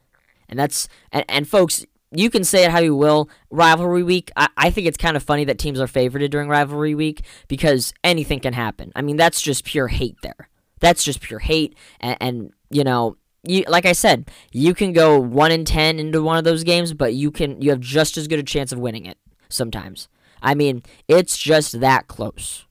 And 0.50 0.60
that's 0.60 0.88
and, 1.12 1.25
and 1.30 1.48
folks 1.48 1.86
you 2.12 2.30
can 2.30 2.44
say 2.45 2.63
it 2.63 2.72
how 2.72 2.80
you 2.80 2.95
will. 2.95 3.30
Rivalry 3.50 4.04
week 4.04 4.31
I, 4.36 4.50
I 4.57 4.69
think 4.69 4.88
it's 4.88 4.98
kind 4.98 5.17
of 5.17 5.24
funny 5.24 5.46
that 5.46 5.60
teams 5.60 5.79
are 5.79 5.88
favored 5.88 6.29
during 6.32 6.50
rivalry 6.50 6.96
week 6.96 7.24
because 7.48 7.94
anything 8.03 8.39
can 8.39 8.53
happen. 8.53 8.91
I 8.96 9.01
mean 9.01 9.17
that's 9.17 9.41
just 9.41 9.65
pure 9.65 9.88
hate 9.88 10.17
there. 10.22 10.50
That's 10.79 11.03
just 11.03 11.22
pure 11.22 11.39
hate 11.39 11.77
and, 12.00 12.17
and 12.20 12.53
you 12.70 12.84
know 12.84 13.17
you 13.48 13.64
like 13.68 13.86
I 13.86 13.94
said, 13.94 14.30
you 14.52 14.74
can 14.74 14.94
go 14.94 15.20
one 15.20 15.52
in 15.52 15.66
ten 15.66 16.00
into 16.00 16.22
one 16.22 16.38
of 16.38 16.44
those 16.44 16.64
games, 16.64 16.94
but 16.94 17.14
you 17.14 17.32
can 17.32 17.62
you 17.62 17.72
have 17.72 17.80
just 17.80 18.18
as 18.18 18.28
good 18.28 18.40
a 18.40 18.44
chance 18.44 18.72
of 18.72 18.80
winning 18.80 19.06
it 19.06 19.18
sometimes. 19.50 20.08
I 20.42 20.56
mean, 20.56 20.84
it's 21.08 21.38
just 21.38 21.80
that 21.80 22.08
close. 22.08 22.66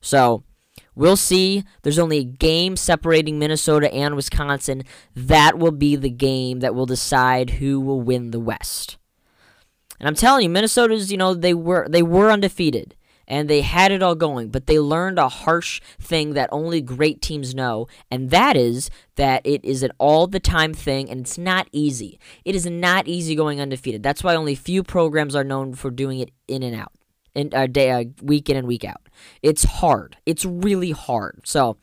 So 0.00 0.44
we'll 0.94 1.16
see. 1.16 1.64
There's 1.82 1.98
only 1.98 2.18
a 2.18 2.24
game 2.24 2.76
separating 2.76 3.38
Minnesota 3.38 3.92
and 3.92 4.16
Wisconsin. 4.16 4.84
That 5.14 5.58
will 5.58 5.72
be 5.72 5.96
the 5.96 6.10
game 6.10 6.60
that 6.60 6.74
will 6.74 6.86
decide 6.86 7.50
who 7.50 7.80
will 7.80 8.00
win 8.00 8.30
the 8.30 8.40
West. 8.40 8.96
And 9.98 10.08
I'm 10.08 10.14
telling 10.14 10.44
you, 10.44 10.50
Minnesota's, 10.50 11.10
you 11.10 11.18
know, 11.18 11.34
they 11.34 11.54
were 11.54 11.86
they 11.88 12.02
were 12.02 12.30
undefeated 12.30 12.94
and 13.26 13.48
they 13.48 13.62
had 13.62 13.92
it 13.92 14.02
all 14.02 14.14
going, 14.14 14.48
but 14.48 14.66
they 14.66 14.78
learned 14.78 15.18
a 15.18 15.28
harsh 15.28 15.80
thing 16.00 16.34
that 16.34 16.48
only 16.52 16.80
great 16.80 17.22
teams 17.22 17.54
know, 17.54 17.86
and 18.10 18.30
that 18.30 18.56
is 18.56 18.90
that 19.16 19.42
it 19.44 19.64
is 19.64 19.82
an 19.82 19.90
all 19.98 20.26
the 20.26 20.40
time 20.40 20.74
thing 20.74 21.08
and 21.10 21.20
it's 21.20 21.38
not 21.38 21.68
easy. 21.72 22.18
It 22.44 22.54
is 22.54 22.66
not 22.66 23.06
easy 23.06 23.34
going 23.34 23.60
undefeated. 23.60 24.02
That's 24.02 24.24
why 24.24 24.34
only 24.34 24.54
few 24.54 24.82
programs 24.82 25.34
are 25.34 25.44
known 25.44 25.74
for 25.74 25.90
doing 25.90 26.18
it 26.18 26.30
in 26.48 26.62
and 26.62 26.74
out, 26.74 26.92
in 27.34 27.50
uh, 27.52 27.66
day 27.66 27.90
uh, 27.90 28.04
week 28.22 28.50
in 28.50 28.56
and 28.56 28.66
week 28.66 28.84
out. 28.84 29.08
It's 29.42 29.64
hard. 29.64 30.16
It's 30.26 30.44
really 30.44 30.90
hard. 30.90 31.40
So, 31.44 31.76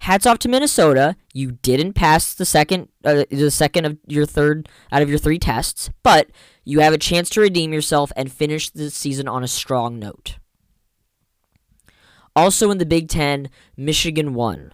hats 0.00 0.26
off 0.26 0.38
to 0.40 0.48
Minnesota. 0.48 1.16
You 1.32 1.52
didn't 1.52 1.94
pass 1.94 2.34
the 2.34 2.44
second 2.44 2.88
uh, 3.04 3.24
the 3.30 3.50
second 3.50 3.84
of 3.86 3.98
your 4.06 4.26
third 4.26 4.68
out 4.92 5.02
of 5.02 5.08
your 5.08 5.18
three 5.18 5.38
tests, 5.38 5.90
but 6.02 6.30
you 6.64 6.80
have 6.80 6.92
a 6.92 6.98
chance 6.98 7.28
to 7.30 7.40
redeem 7.40 7.72
yourself 7.72 8.12
and 8.16 8.32
finish 8.32 8.70
the 8.70 8.90
season 8.90 9.28
on 9.28 9.44
a 9.44 9.48
strong 9.48 9.98
note. 9.98 10.38
Also 12.36 12.70
in 12.70 12.78
the 12.78 12.86
Big 12.86 13.08
Ten, 13.08 13.48
Michigan 13.76 14.34
won. 14.34 14.72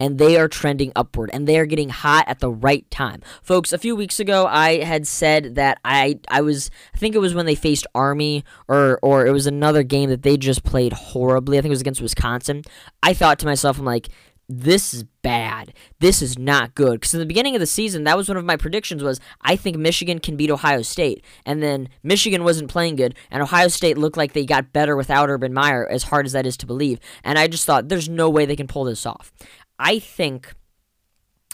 and 0.00 0.18
they 0.18 0.36
are 0.36 0.48
trending 0.48 0.90
upward 0.96 1.30
and 1.32 1.46
they 1.46 1.56
are 1.56 1.66
getting 1.66 1.88
hot 1.88 2.24
at 2.26 2.40
the 2.40 2.50
right 2.50 2.84
time. 2.90 3.22
Folks, 3.42 3.72
a 3.72 3.78
few 3.78 3.94
weeks 3.94 4.18
ago 4.18 4.44
I 4.46 4.82
had 4.82 5.06
said 5.06 5.54
that 5.54 5.78
I 5.84 6.18
I 6.28 6.40
was 6.40 6.68
I 6.94 6.98
think 6.98 7.14
it 7.14 7.20
was 7.20 7.32
when 7.32 7.46
they 7.46 7.54
faced 7.54 7.86
Army 7.94 8.44
or 8.66 8.98
or 9.02 9.24
it 9.26 9.30
was 9.32 9.46
another 9.46 9.84
game 9.84 10.10
that 10.10 10.22
they 10.22 10.36
just 10.36 10.64
played 10.64 10.92
horribly. 10.92 11.58
I 11.58 11.60
think 11.60 11.70
it 11.70 11.78
was 11.78 11.80
against 11.80 12.02
Wisconsin. 12.02 12.62
I 13.04 13.14
thought 13.14 13.38
to 13.40 13.46
myself 13.46 13.78
I'm 13.78 13.84
like 13.84 14.08
this 14.48 14.92
is 14.92 15.04
bad. 15.22 15.72
This 16.00 16.20
is 16.20 16.38
not 16.38 16.74
good. 16.74 17.00
Because 17.00 17.14
in 17.14 17.20
the 17.20 17.26
beginning 17.26 17.54
of 17.56 17.60
the 17.60 17.66
season, 17.66 18.04
that 18.04 18.16
was 18.16 18.28
one 18.28 18.36
of 18.36 18.44
my 18.44 18.56
predictions 18.56 19.02
was 19.02 19.20
I 19.40 19.56
think 19.56 19.76
Michigan 19.76 20.18
can 20.18 20.36
beat 20.36 20.50
Ohio 20.50 20.82
State. 20.82 21.24
And 21.46 21.62
then 21.62 21.88
Michigan 22.02 22.44
wasn't 22.44 22.70
playing 22.70 22.96
good, 22.96 23.14
and 23.30 23.42
Ohio 23.42 23.68
State 23.68 23.96
looked 23.96 24.16
like 24.16 24.32
they 24.32 24.44
got 24.44 24.72
better 24.72 24.96
without 24.96 25.30
Urban 25.30 25.54
Meyer, 25.54 25.86
as 25.88 26.04
hard 26.04 26.26
as 26.26 26.32
that 26.32 26.46
is 26.46 26.56
to 26.58 26.66
believe. 26.66 26.98
And 27.22 27.38
I 27.38 27.48
just 27.48 27.64
thought, 27.64 27.88
there's 27.88 28.08
no 28.08 28.28
way 28.28 28.44
they 28.44 28.56
can 28.56 28.68
pull 28.68 28.84
this 28.84 29.06
off. 29.06 29.32
I 29.78 29.98
think 29.98 30.54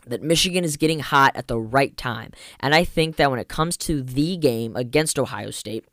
that 0.07 0.23
Michigan 0.23 0.65
is 0.65 0.77
getting 0.77 1.01
hot 1.01 1.33
at 1.37 1.47
the 1.47 1.59
right 1.59 1.97
time. 1.97 2.33
And 2.59 2.75
I 2.75 2.85
think 2.85 3.17
that 3.17 3.31
when 3.31 3.39
it 3.39 3.49
comes 3.49 3.77
to 3.79 4.03
the 4.03 4.37
game 4.37 4.75
against 4.77 5.19
Ohio 5.19 5.51
State, 5.51 5.85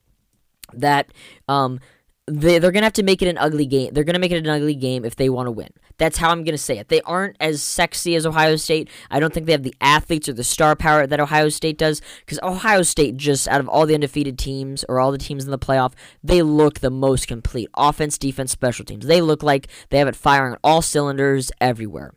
that 0.73 1.11
um, 1.47 1.79
they, 2.25 2.59
they're 2.59 2.71
going 2.71 2.81
to 2.81 2.85
have 2.85 2.93
to 2.93 3.03
make 3.03 3.21
it 3.21 3.27
an 3.27 3.37
ugly 3.37 3.65
game. 3.65 3.93
They're 3.93 4.03
going 4.03 4.15
to 4.15 4.19
make 4.19 4.31
it 4.31 4.37
an 4.37 4.49
ugly 4.49 4.75
game 4.75 5.05
if 5.05 5.15
they 5.15 5.29
want 5.29 5.47
to 5.47 5.51
win. 5.51 5.69
That's 5.97 6.17
how 6.17 6.29
I'm 6.29 6.43
going 6.43 6.53
to 6.53 6.57
say 6.57 6.77
it. 6.77 6.89
They 6.89 7.01
aren't 7.01 7.37
as 7.39 7.61
sexy 7.61 8.15
as 8.15 8.25
Ohio 8.25 8.55
State. 8.55 8.89
I 9.09 9.19
don't 9.19 9.33
think 9.33 9.45
they 9.45 9.51
have 9.51 9.63
the 9.63 9.75
athletes 9.81 10.29
or 10.29 10.33
the 10.33 10.43
star 10.43 10.75
power 10.75 11.07
that 11.07 11.19
Ohio 11.19 11.49
State 11.49 11.77
does 11.77 12.01
because 12.19 12.39
Ohio 12.43 12.83
State, 12.83 13.17
just 13.17 13.47
out 13.47 13.59
of 13.59 13.67
all 13.67 13.85
the 13.85 13.95
undefeated 13.95 14.37
teams 14.37 14.85
or 14.87 14.99
all 14.99 15.11
the 15.11 15.17
teams 15.17 15.45
in 15.45 15.51
the 15.51 15.59
playoff, 15.59 15.93
they 16.23 16.41
look 16.41 16.79
the 16.79 16.91
most 16.91 17.27
complete. 17.27 17.69
Offense, 17.75 18.17
defense, 18.17 18.51
special 18.51 18.85
teams. 18.85 19.05
They 19.05 19.21
look 19.21 19.41
like 19.41 19.67
they 19.89 19.97
have 19.97 20.07
it 20.07 20.15
firing 20.15 20.53
on 20.53 20.59
all 20.63 20.81
cylinders 20.81 21.51
everywhere. 21.59 22.13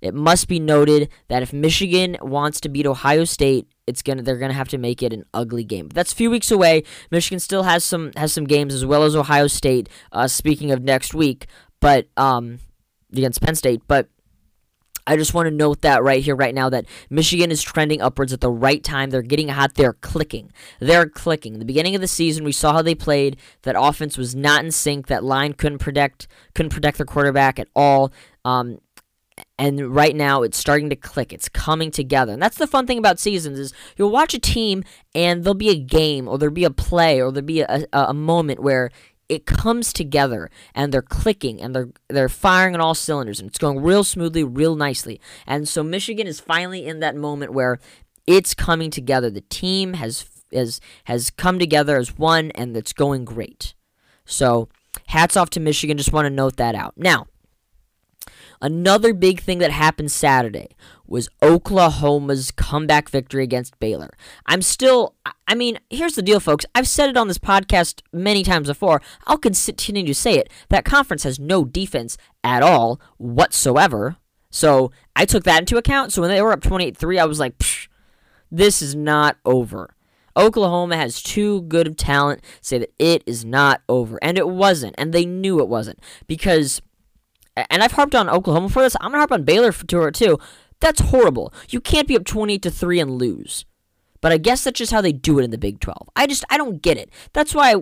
It 0.00 0.14
must 0.14 0.46
be 0.48 0.60
noted 0.60 1.08
that 1.28 1.42
if 1.42 1.52
Michigan 1.52 2.16
wants 2.20 2.60
to 2.60 2.68
beat 2.68 2.86
Ohio 2.86 3.24
State, 3.24 3.66
it's 3.86 4.02
gonna 4.02 4.22
they're 4.22 4.36
gonna 4.36 4.52
have 4.52 4.68
to 4.68 4.78
make 4.78 5.02
it 5.02 5.12
an 5.12 5.24
ugly 5.34 5.64
game. 5.64 5.88
But 5.88 5.94
that's 5.94 6.12
a 6.12 6.16
few 6.16 6.30
weeks 6.30 6.50
away. 6.50 6.84
Michigan 7.10 7.40
still 7.40 7.64
has 7.64 7.84
some 7.84 8.12
has 8.16 8.32
some 8.32 8.44
games 8.44 8.74
as 8.74 8.84
well 8.84 9.02
as 9.02 9.16
Ohio 9.16 9.46
State. 9.46 9.88
Uh, 10.12 10.28
speaking 10.28 10.70
of 10.70 10.82
next 10.82 11.14
week, 11.14 11.46
but 11.80 12.06
um, 12.16 12.58
against 13.12 13.42
Penn 13.42 13.54
State, 13.54 13.82
but. 13.86 14.08
I 15.06 15.16
just 15.16 15.32
want 15.32 15.46
to 15.46 15.50
note 15.50 15.80
that 15.80 16.02
right 16.02 16.22
here, 16.22 16.36
right 16.36 16.54
now, 16.54 16.68
that 16.68 16.84
Michigan 17.08 17.50
is 17.50 17.62
trending 17.62 18.02
upwards 18.02 18.34
at 18.34 18.42
the 18.42 18.50
right 18.50 18.84
time. 18.84 19.08
They're 19.08 19.22
getting 19.22 19.48
hot. 19.48 19.72
They're 19.74 19.94
clicking. 19.94 20.52
They're 20.80 21.08
clicking. 21.08 21.54
In 21.54 21.60
the 21.60 21.64
beginning 21.64 21.94
of 21.94 22.02
the 22.02 22.06
season, 22.06 22.44
we 22.44 22.52
saw 22.52 22.74
how 22.74 22.82
they 22.82 22.94
played. 22.94 23.38
That 23.62 23.74
offense 23.78 24.18
was 24.18 24.36
not 24.36 24.66
in 24.66 24.70
sync. 24.70 25.06
That 25.06 25.24
line 25.24 25.54
couldn't 25.54 25.78
protect 25.78 26.28
couldn't 26.54 26.74
protect 26.74 26.98
their 26.98 27.06
quarterback 27.06 27.58
at 27.58 27.68
all. 27.74 28.12
Um, 28.44 28.80
and 29.58 29.94
right 29.94 30.14
now 30.14 30.42
it's 30.42 30.56
starting 30.56 30.90
to 30.90 30.96
click 30.96 31.32
it's 31.32 31.48
coming 31.48 31.90
together 31.90 32.32
and 32.32 32.42
that's 32.42 32.58
the 32.58 32.66
fun 32.66 32.86
thing 32.86 32.98
about 32.98 33.18
seasons 33.18 33.58
is 33.58 33.72
you'll 33.96 34.10
watch 34.10 34.34
a 34.34 34.38
team 34.38 34.82
and 35.14 35.44
there'll 35.44 35.54
be 35.54 35.70
a 35.70 35.78
game 35.78 36.28
or 36.28 36.38
there'll 36.38 36.54
be 36.54 36.64
a 36.64 36.70
play 36.70 37.20
or 37.20 37.30
there'll 37.32 37.46
be 37.46 37.60
a, 37.60 37.86
a, 37.92 37.98
a 38.06 38.14
moment 38.14 38.60
where 38.60 38.90
it 39.28 39.46
comes 39.46 39.92
together 39.92 40.50
and 40.74 40.92
they're 40.92 41.02
clicking 41.02 41.60
and 41.60 41.74
they're 41.74 41.90
they're 42.08 42.28
firing 42.28 42.74
on 42.74 42.80
all 42.80 42.94
cylinders 42.94 43.40
and 43.40 43.48
it's 43.48 43.58
going 43.58 43.80
real 43.82 44.04
smoothly 44.04 44.44
real 44.44 44.74
nicely. 44.74 45.20
And 45.46 45.68
so 45.68 45.82
michigan 45.82 46.26
is 46.26 46.40
finally 46.40 46.86
in 46.86 47.00
that 47.00 47.16
moment 47.16 47.52
where 47.52 47.78
it's 48.26 48.54
coming 48.54 48.90
together. 48.90 49.30
The 49.30 49.42
team 49.42 49.94
has 49.94 50.24
has 50.52 50.80
has 51.04 51.30
come 51.30 51.58
together 51.58 51.96
as 51.96 52.16
one 52.16 52.50
and 52.52 52.76
it's 52.76 52.92
going 52.92 53.24
great. 53.24 53.74
So 54.24 54.68
hats 55.08 55.36
off 55.36 55.50
to 55.50 55.60
michigan. 55.60 55.98
Just 55.98 56.12
want 56.12 56.26
to 56.26 56.30
note 56.30 56.56
that 56.56 56.74
out. 56.74 56.94
Now 56.96 57.26
Another 58.60 59.14
big 59.14 59.40
thing 59.40 59.58
that 59.58 59.70
happened 59.70 60.10
Saturday 60.10 60.68
was 61.06 61.28
Oklahoma's 61.42 62.50
comeback 62.50 63.08
victory 63.08 63.42
against 63.42 63.78
Baylor. 63.78 64.10
I'm 64.46 64.62
still, 64.62 65.14
I 65.46 65.54
mean, 65.54 65.78
here's 65.90 66.14
the 66.14 66.22
deal, 66.22 66.40
folks. 66.40 66.66
I've 66.74 66.88
said 66.88 67.08
it 67.08 67.16
on 67.16 67.28
this 67.28 67.38
podcast 67.38 68.02
many 68.12 68.42
times 68.42 68.68
before. 68.68 69.00
I'll 69.26 69.38
continue 69.38 70.06
to 70.06 70.14
say 70.14 70.34
it. 70.34 70.50
That 70.68 70.84
conference 70.84 71.22
has 71.22 71.38
no 71.38 71.64
defense 71.64 72.18
at 72.44 72.62
all 72.62 73.00
whatsoever. 73.16 74.16
So 74.50 74.90
I 75.14 75.24
took 75.24 75.44
that 75.44 75.60
into 75.60 75.76
account. 75.76 76.12
So 76.12 76.22
when 76.22 76.30
they 76.30 76.42
were 76.42 76.52
up 76.52 76.62
28 76.62 76.96
3, 76.96 77.18
I 77.18 77.24
was 77.24 77.38
like, 77.38 77.54
this 78.50 78.82
is 78.82 78.94
not 78.94 79.36
over. 79.44 79.94
Oklahoma 80.36 80.96
has 80.96 81.20
too 81.20 81.62
good 81.62 81.86
of 81.88 81.96
talent 81.96 82.42
to 82.42 82.48
say 82.60 82.78
that 82.78 82.94
it 82.98 83.24
is 83.26 83.44
not 83.44 83.82
over. 83.88 84.18
And 84.22 84.38
it 84.38 84.48
wasn't. 84.48 84.94
And 84.96 85.12
they 85.12 85.26
knew 85.26 85.60
it 85.60 85.68
wasn't. 85.68 85.98
Because 86.26 86.80
and 87.70 87.82
I've 87.82 87.92
harped 87.92 88.14
on 88.14 88.28
Oklahoma 88.28 88.68
for 88.68 88.82
this. 88.82 88.96
I'm 89.00 89.10
gonna 89.10 89.18
harp 89.18 89.32
on 89.32 89.44
Baylor 89.44 89.72
for 89.72 90.08
it 90.08 90.14
too. 90.14 90.38
That's 90.80 91.00
horrible. 91.00 91.52
You 91.68 91.80
can't 91.80 92.08
be 92.08 92.16
up 92.16 92.24
28 92.24 92.62
to 92.62 92.70
three 92.70 93.00
and 93.00 93.18
lose. 93.18 93.64
But 94.20 94.32
I 94.32 94.38
guess 94.38 94.64
that's 94.64 94.78
just 94.78 94.92
how 94.92 95.00
they 95.00 95.12
do 95.12 95.38
it 95.38 95.44
in 95.44 95.50
the 95.50 95.58
Big 95.58 95.80
12. 95.80 96.08
I 96.16 96.26
just 96.26 96.44
I 96.50 96.56
don't 96.56 96.82
get 96.82 96.96
it. 96.96 97.10
That's 97.32 97.54
why 97.54 97.76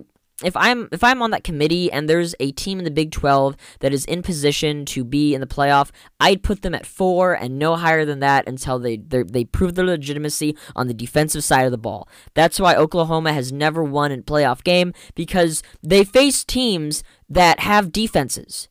if 0.44 0.54
I'm 0.54 0.88
if 0.92 1.02
I'm 1.02 1.22
on 1.22 1.30
that 1.30 1.44
committee 1.44 1.90
and 1.90 2.08
there's 2.08 2.34
a 2.40 2.52
team 2.52 2.78
in 2.78 2.84
the 2.84 2.90
Big 2.90 3.10
12 3.10 3.56
that 3.80 3.94
is 3.94 4.04
in 4.04 4.22
position 4.22 4.84
to 4.86 5.02
be 5.02 5.34
in 5.34 5.40
the 5.40 5.46
playoff, 5.46 5.90
I'd 6.20 6.42
put 6.42 6.60
them 6.62 6.74
at 6.74 6.84
4 6.84 7.34
and 7.34 7.58
no 7.58 7.76
higher 7.76 8.04
than 8.04 8.20
that 8.20 8.46
until 8.46 8.78
they 8.78 8.96
they 8.96 9.44
prove 9.44 9.74
their 9.74 9.86
legitimacy 9.86 10.56
on 10.74 10.88
the 10.88 10.94
defensive 10.94 11.44
side 11.44 11.64
of 11.64 11.70
the 11.70 11.78
ball. 11.78 12.08
That's 12.34 12.60
why 12.60 12.76
Oklahoma 12.76 13.32
has 13.32 13.50
never 13.50 13.82
won 13.82 14.12
a 14.12 14.18
playoff 14.18 14.62
game 14.62 14.92
because 15.14 15.62
they 15.82 16.04
face 16.04 16.44
teams 16.44 17.02
that 17.30 17.60
have 17.60 17.92
defenses. 17.92 18.68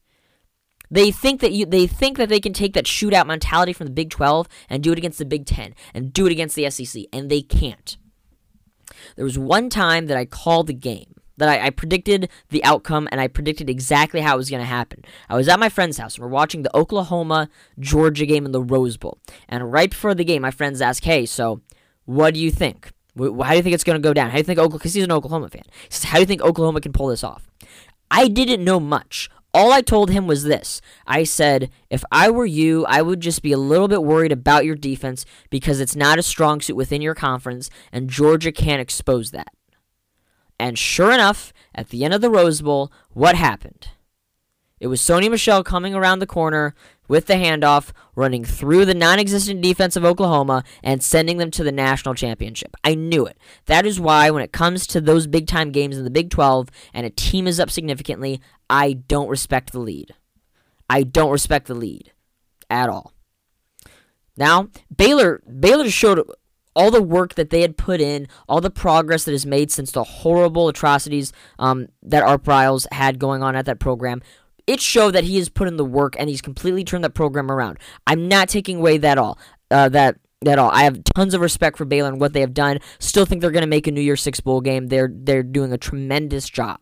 They 0.89 1.11
think 1.11 1.41
that 1.41 1.51
you 1.51 1.65
they 1.65 1.87
think 1.87 2.17
that 2.17 2.29
they 2.29 2.39
can 2.39 2.53
take 2.53 2.73
that 2.73 2.85
shootout 2.85 3.27
mentality 3.27 3.73
from 3.73 3.87
the 3.87 3.93
Big 3.93 4.09
12 4.09 4.47
and 4.69 4.83
do 4.83 4.91
it 4.91 4.97
against 4.97 5.19
the 5.19 5.25
Big 5.25 5.45
10 5.45 5.73
and 5.93 6.13
do 6.13 6.25
it 6.25 6.31
against 6.31 6.55
the 6.55 6.69
SEC 6.69 7.03
and 7.11 7.29
they 7.29 7.41
can't. 7.41 7.97
There 9.15 9.25
was 9.25 9.37
one 9.37 9.69
time 9.69 10.07
that 10.07 10.17
I 10.17 10.25
called 10.25 10.67
the 10.67 10.73
game 10.73 11.15
that 11.37 11.49
I, 11.49 11.67
I, 11.67 11.69
predicted 11.69 12.29
the 12.49 12.63
outcome 12.63 13.09
and 13.11 13.19
I 13.19 13.27
predicted 13.27 13.69
exactly 13.69 14.21
how 14.21 14.35
it 14.35 14.37
was 14.37 14.49
going 14.49 14.61
to 14.61 14.65
happen. 14.65 15.03
I 15.29 15.35
was 15.35 15.47
at 15.47 15.59
my 15.59 15.69
friend's 15.69 15.97
house 15.97 16.15
and 16.15 16.23
we're 16.23 16.31
watching 16.31 16.63
the 16.63 16.75
Oklahoma 16.75 17.49
Georgia 17.79 18.25
game 18.25 18.45
in 18.45 18.51
the 18.51 18.61
Rose 18.61 18.97
Bowl. 18.97 19.19
And 19.49 19.71
right 19.71 19.89
before 19.89 20.15
the 20.15 20.23
game, 20.23 20.41
my 20.41 20.51
friends 20.51 20.81
asked, 20.81 21.05
Hey, 21.05 21.25
so 21.25 21.61
what 22.05 22.33
do 22.33 22.39
you 22.39 22.51
think? 22.51 22.91
How 23.17 23.51
do 23.51 23.55
you 23.55 23.63
think 23.63 23.73
it's 23.73 23.83
going 23.83 24.01
to 24.01 24.07
go 24.07 24.13
down? 24.13 24.27
How 24.27 24.35
do 24.35 24.39
you 24.39 24.43
think 24.43 24.59
Oklahoma, 24.59 24.79
because 24.79 24.93
he's 24.93 25.03
an 25.03 25.11
Oklahoma 25.11 25.49
fan, 25.49 25.63
he 25.65 25.87
says, 25.89 26.05
How 26.05 26.17
do 26.17 26.21
you 26.21 26.25
think 26.25 26.41
Oklahoma 26.41 26.81
can 26.81 26.93
pull 26.93 27.07
this 27.07 27.23
off? 27.23 27.47
I 28.09 28.27
didn't 28.27 28.63
know 28.63 28.79
much. 28.79 29.29
All 29.55 29.71
I 29.71 29.79
told 29.79 30.09
him 30.11 30.27
was 30.27 30.43
this 30.43 30.81
I 31.07 31.23
said, 31.23 31.71
if 31.89 32.03
I 32.11 32.29
were 32.29 32.45
you, 32.45 32.85
I 32.89 33.01
would 33.01 33.21
just 33.21 33.41
be 33.41 33.53
a 33.53 33.57
little 33.57 33.87
bit 33.87 34.03
worried 34.03 34.33
about 34.33 34.65
your 34.65 34.75
defense 34.75 35.25
because 35.49 35.79
it's 35.79 35.95
not 35.95 36.19
a 36.19 36.23
strong 36.23 36.59
suit 36.59 36.75
within 36.75 37.01
your 37.01 37.15
conference, 37.15 37.69
and 37.89 38.09
Georgia 38.09 38.51
can't 38.51 38.81
expose 38.81 39.31
that. 39.31 39.53
And 40.59 40.77
sure 40.77 41.13
enough, 41.13 41.53
at 41.73 41.87
the 41.87 42.03
end 42.03 42.13
of 42.13 42.19
the 42.19 42.29
Rose 42.29 42.61
Bowl, 42.61 42.91
what 43.13 43.35
happened? 43.35 43.87
It 44.79 44.87
was 44.87 45.01
Sony 45.01 45.31
Michel 45.31 45.63
coming 45.63 45.95
around 45.95 46.19
the 46.19 46.27
corner 46.27 46.75
with 47.07 47.27
the 47.27 47.35
handoff, 47.35 47.91
running 48.15 48.43
through 48.43 48.85
the 48.85 48.93
non 48.93 49.19
existent 49.19 49.61
defense 49.61 49.95
of 49.95 50.03
Oklahoma 50.03 50.63
and 50.83 51.01
sending 51.01 51.37
them 51.37 51.51
to 51.51 51.63
the 51.63 51.71
national 51.71 52.13
championship. 52.13 52.75
I 52.83 52.95
knew 52.95 53.25
it. 53.25 53.37
That 53.67 53.85
is 53.85 53.99
why, 53.99 54.29
when 54.31 54.43
it 54.43 54.51
comes 54.51 54.85
to 54.87 55.01
those 55.01 55.27
big 55.27 55.47
time 55.47 55.71
games 55.71 55.97
in 55.97 56.03
the 56.03 56.09
Big 56.09 56.29
12 56.29 56.69
and 56.93 57.05
a 57.05 57.09
team 57.09 57.47
is 57.47 57.59
up 57.59 57.69
significantly, 57.69 58.41
I 58.69 58.93
don't 58.93 59.29
respect 59.29 59.71
the 59.71 59.79
lead. 59.79 60.13
I 60.89 61.03
don't 61.03 61.31
respect 61.31 61.67
the 61.67 61.75
lead 61.75 62.11
at 62.69 62.89
all. 62.89 63.13
Now, 64.37 64.69
Baylor 64.95 65.41
Baylor 65.59 65.89
showed 65.89 66.21
all 66.75 66.91
the 66.91 67.01
work 67.01 67.35
that 67.35 67.49
they 67.49 67.61
had 67.61 67.77
put 67.77 68.01
in, 68.01 68.27
all 68.49 68.59
the 68.59 68.69
progress 68.69 69.23
that 69.23 69.33
is 69.33 69.45
made 69.45 69.71
since 69.71 69.91
the 69.91 70.03
horrible 70.03 70.67
atrocities 70.67 71.31
um, 71.57 71.87
that 72.03 72.23
Art 72.23 72.43
Briles 72.43 72.85
had 72.91 73.17
going 73.17 73.41
on 73.41 73.55
at 73.55 73.65
that 73.65 73.79
program. 73.79 74.21
It 74.67 74.81
showed 74.81 75.11
that 75.11 75.23
he 75.23 75.37
has 75.37 75.49
put 75.49 75.67
in 75.67 75.77
the 75.77 75.85
work 75.85 76.15
and 76.17 76.29
he's 76.29 76.41
completely 76.41 76.83
turned 76.83 77.03
that 77.03 77.13
program 77.13 77.51
around. 77.51 77.77
I'm 78.07 78.27
not 78.27 78.49
taking 78.49 78.77
away 78.77 78.97
that 78.97 79.17
all 79.17 79.37
uh, 79.69 79.89
that 79.89 80.17
at 80.45 80.59
all. 80.59 80.71
I 80.71 80.83
have 80.83 81.03
tons 81.03 81.33
of 81.33 81.41
respect 81.41 81.77
for 81.77 81.85
Baylor 81.85 82.09
and 82.09 82.19
what 82.19 82.33
they 82.33 82.41
have 82.41 82.53
done. 82.53 82.79
Still 82.99 83.25
think 83.25 83.41
they're 83.41 83.51
going 83.51 83.61
to 83.61 83.67
make 83.67 83.87
a 83.87 83.91
New 83.91 84.01
Year's 84.01 84.21
Six 84.21 84.39
bowl 84.39 84.61
game. 84.61 84.87
They're 84.87 85.11
they're 85.11 85.43
doing 85.43 85.71
a 85.71 85.77
tremendous 85.77 86.49
job. 86.49 86.79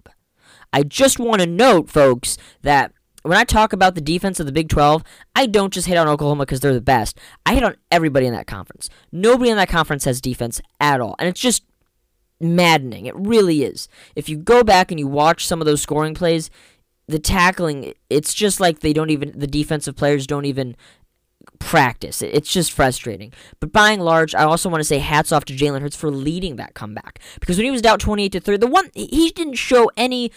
I 0.71 0.83
just 0.83 1.19
want 1.19 1.41
to 1.41 1.47
note, 1.47 1.89
folks, 1.89 2.37
that 2.63 2.93
when 3.21 3.37
I 3.37 3.43
talk 3.43 3.73
about 3.73 3.95
the 3.95 4.01
defense 4.01 4.39
of 4.39 4.45
the 4.45 4.51
Big 4.51 4.69
12, 4.69 5.03
I 5.35 5.45
don't 5.45 5.73
just 5.73 5.87
hit 5.87 5.97
on 5.97 6.07
Oklahoma 6.07 6.45
because 6.45 6.59
they're 6.59 6.73
the 6.73 6.81
best. 6.81 7.17
I 7.45 7.53
hit 7.53 7.63
on 7.63 7.75
everybody 7.91 8.25
in 8.25 8.33
that 8.33 8.47
conference. 8.47 8.89
Nobody 9.11 9.49
in 9.49 9.57
that 9.57 9.69
conference 9.69 10.05
has 10.05 10.19
defense 10.19 10.59
at 10.79 10.99
all. 10.99 11.15
And 11.19 11.29
it's 11.29 11.39
just 11.39 11.63
maddening. 12.41 13.05
It 13.05 13.15
really 13.15 13.63
is. 13.63 13.87
If 14.15 14.27
you 14.27 14.37
go 14.37 14.63
back 14.63 14.91
and 14.91 14.99
you 14.99 15.07
watch 15.07 15.47
some 15.47 15.61
of 15.61 15.65
those 15.65 15.81
scoring 15.81 16.13
plays, 16.13 16.49
the 17.07 17.19
tackling, 17.19 17.93
it's 18.09 18.33
just 18.33 18.59
like 18.59 18.79
they 18.79 18.93
don't 18.93 19.09
even, 19.09 19.37
the 19.37 19.47
defensive 19.47 19.95
players 19.95 20.27
don't 20.27 20.45
even 20.45 20.75
practice. 21.59 22.21
It's 22.21 22.51
just 22.51 22.71
frustrating. 22.71 23.33
But 23.59 23.71
by 23.71 23.91
and 23.91 24.03
large, 24.03 24.35
I 24.35 24.43
also 24.43 24.69
want 24.69 24.81
to 24.81 24.85
say 24.85 24.99
hats 24.99 25.31
off 25.31 25.45
to 25.45 25.55
Jalen 25.55 25.81
Hurts 25.81 25.95
for 25.95 26.09
leading 26.09 26.55
that 26.57 26.73
comeback. 26.73 27.19
Because 27.39 27.57
when 27.57 27.65
he 27.65 27.71
was 27.71 27.81
down 27.81 27.99
28 27.99 28.31
to 28.33 28.39
3, 28.39 28.57
the 28.57 28.67
one, 28.67 28.89
he 28.93 29.31
didn't 29.31 29.55
show 29.55 29.91
any 29.97 30.31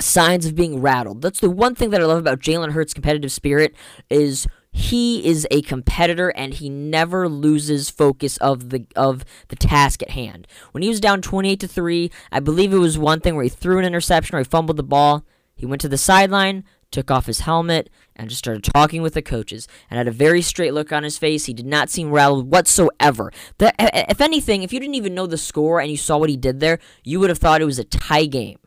signs 0.00 0.46
of 0.46 0.54
being 0.54 0.80
rattled. 0.80 1.22
That's 1.22 1.40
the 1.40 1.50
one 1.50 1.74
thing 1.74 1.90
that 1.90 2.00
I 2.00 2.04
love 2.04 2.18
about 2.18 2.40
Jalen 2.40 2.72
Hurts' 2.72 2.94
competitive 2.94 3.32
spirit 3.32 3.74
is 4.10 4.46
he 4.72 5.26
is 5.26 5.46
a 5.50 5.62
competitor 5.62 6.28
and 6.30 6.52
he 6.52 6.68
never 6.68 7.28
loses 7.28 7.88
focus 7.88 8.36
of 8.38 8.68
the 8.68 8.86
of 8.94 9.24
the 9.48 9.56
task 9.56 10.02
at 10.02 10.10
hand. 10.10 10.46
When 10.72 10.82
he 10.82 10.90
was 10.90 11.00
down 11.00 11.22
28 11.22 11.60
to 11.60 11.68
3, 11.68 12.10
I 12.30 12.40
believe 12.40 12.74
it 12.74 12.78
was 12.78 12.98
one 12.98 13.20
thing 13.20 13.36
where 13.36 13.44
he 13.44 13.48
threw 13.48 13.78
an 13.78 13.86
interception 13.86 14.36
or 14.36 14.40
he 14.40 14.44
fumbled 14.44 14.76
the 14.76 14.82
ball. 14.82 15.24
He 15.56 15.66
went 15.66 15.80
to 15.80 15.88
the 15.88 15.98
sideline, 15.98 16.64
took 16.90 17.10
off 17.10 17.26
his 17.26 17.40
helmet, 17.40 17.90
and 18.14 18.28
just 18.28 18.38
started 18.38 18.62
talking 18.62 19.02
with 19.02 19.14
the 19.14 19.22
coaches 19.22 19.66
and 19.90 19.98
had 19.98 20.06
a 20.06 20.12
very 20.12 20.42
straight 20.42 20.74
look 20.74 20.92
on 20.92 21.02
his 21.02 21.18
face. 21.18 21.46
He 21.46 21.54
did 21.54 21.66
not 21.66 21.90
seem 21.90 22.10
rattled 22.10 22.52
whatsoever. 22.52 23.32
If 23.58 24.20
anything, 24.20 24.62
if 24.62 24.72
you 24.72 24.78
didn't 24.78 24.94
even 24.94 25.14
know 25.14 25.26
the 25.26 25.38
score 25.38 25.80
and 25.80 25.90
you 25.90 25.96
saw 25.96 26.18
what 26.18 26.30
he 26.30 26.36
did 26.36 26.60
there, 26.60 26.78
you 27.02 27.18
would 27.20 27.30
have 27.30 27.38
thought 27.38 27.62
it 27.62 27.66
was 27.66 27.78
a 27.78 27.84
tie 27.84 28.26
game. 28.26 28.58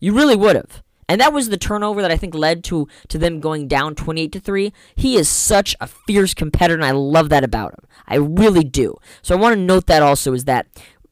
You 0.00 0.14
really 0.14 0.36
would 0.36 0.56
have. 0.56 0.82
And 1.08 1.20
that 1.20 1.32
was 1.32 1.48
the 1.48 1.56
turnover 1.56 2.02
that 2.02 2.10
I 2.10 2.16
think 2.16 2.34
led 2.34 2.64
to 2.64 2.88
to 3.08 3.16
them 3.16 3.38
going 3.38 3.68
down 3.68 3.94
28 3.94 4.32
to 4.32 4.40
3. 4.40 4.72
He 4.96 5.16
is 5.16 5.28
such 5.28 5.76
a 5.80 5.86
fierce 5.86 6.34
competitor 6.34 6.74
and 6.74 6.84
I 6.84 6.90
love 6.90 7.28
that 7.28 7.44
about 7.44 7.74
him. 7.74 7.88
I 8.08 8.16
really 8.16 8.64
do. 8.64 8.96
So 9.22 9.36
I 9.36 9.38
want 9.38 9.54
to 9.54 9.60
note 9.60 9.86
that 9.86 10.02
also 10.02 10.32
is 10.32 10.46
that 10.46 10.66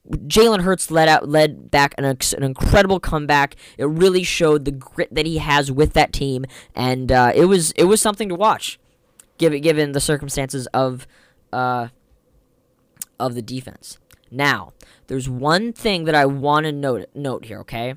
Jalen 0.09 0.61
Hurts 0.61 0.91
led 0.91 1.07
out 1.07 1.27
led 1.27 1.71
back 1.71 1.95
an, 1.97 2.05
an 2.05 2.43
incredible 2.43 2.99
comeback. 2.99 3.55
It 3.77 3.85
really 3.85 4.23
showed 4.23 4.65
the 4.65 4.71
grit 4.71 5.13
that 5.13 5.25
he 5.25 5.39
has 5.39 5.71
with 5.71 5.93
that 5.93 6.13
team, 6.13 6.45
and 6.75 7.11
uh, 7.11 7.31
it 7.33 7.45
was 7.45 7.71
it 7.71 7.85
was 7.85 8.01
something 8.01 8.29
to 8.29 8.35
watch, 8.35 8.79
given 9.37 9.61
given 9.61 9.93
the 9.93 9.99
circumstances 9.99 10.67
of 10.67 11.07
uh, 11.51 11.87
of 13.19 13.35
the 13.35 13.41
defense. 13.41 13.97
Now, 14.29 14.73
there's 15.07 15.29
one 15.29 15.73
thing 15.73 16.05
that 16.05 16.15
I 16.15 16.25
want 16.25 16.65
to 16.65 16.71
note 16.71 17.07
note 17.15 17.45
here. 17.45 17.59
Okay, 17.61 17.95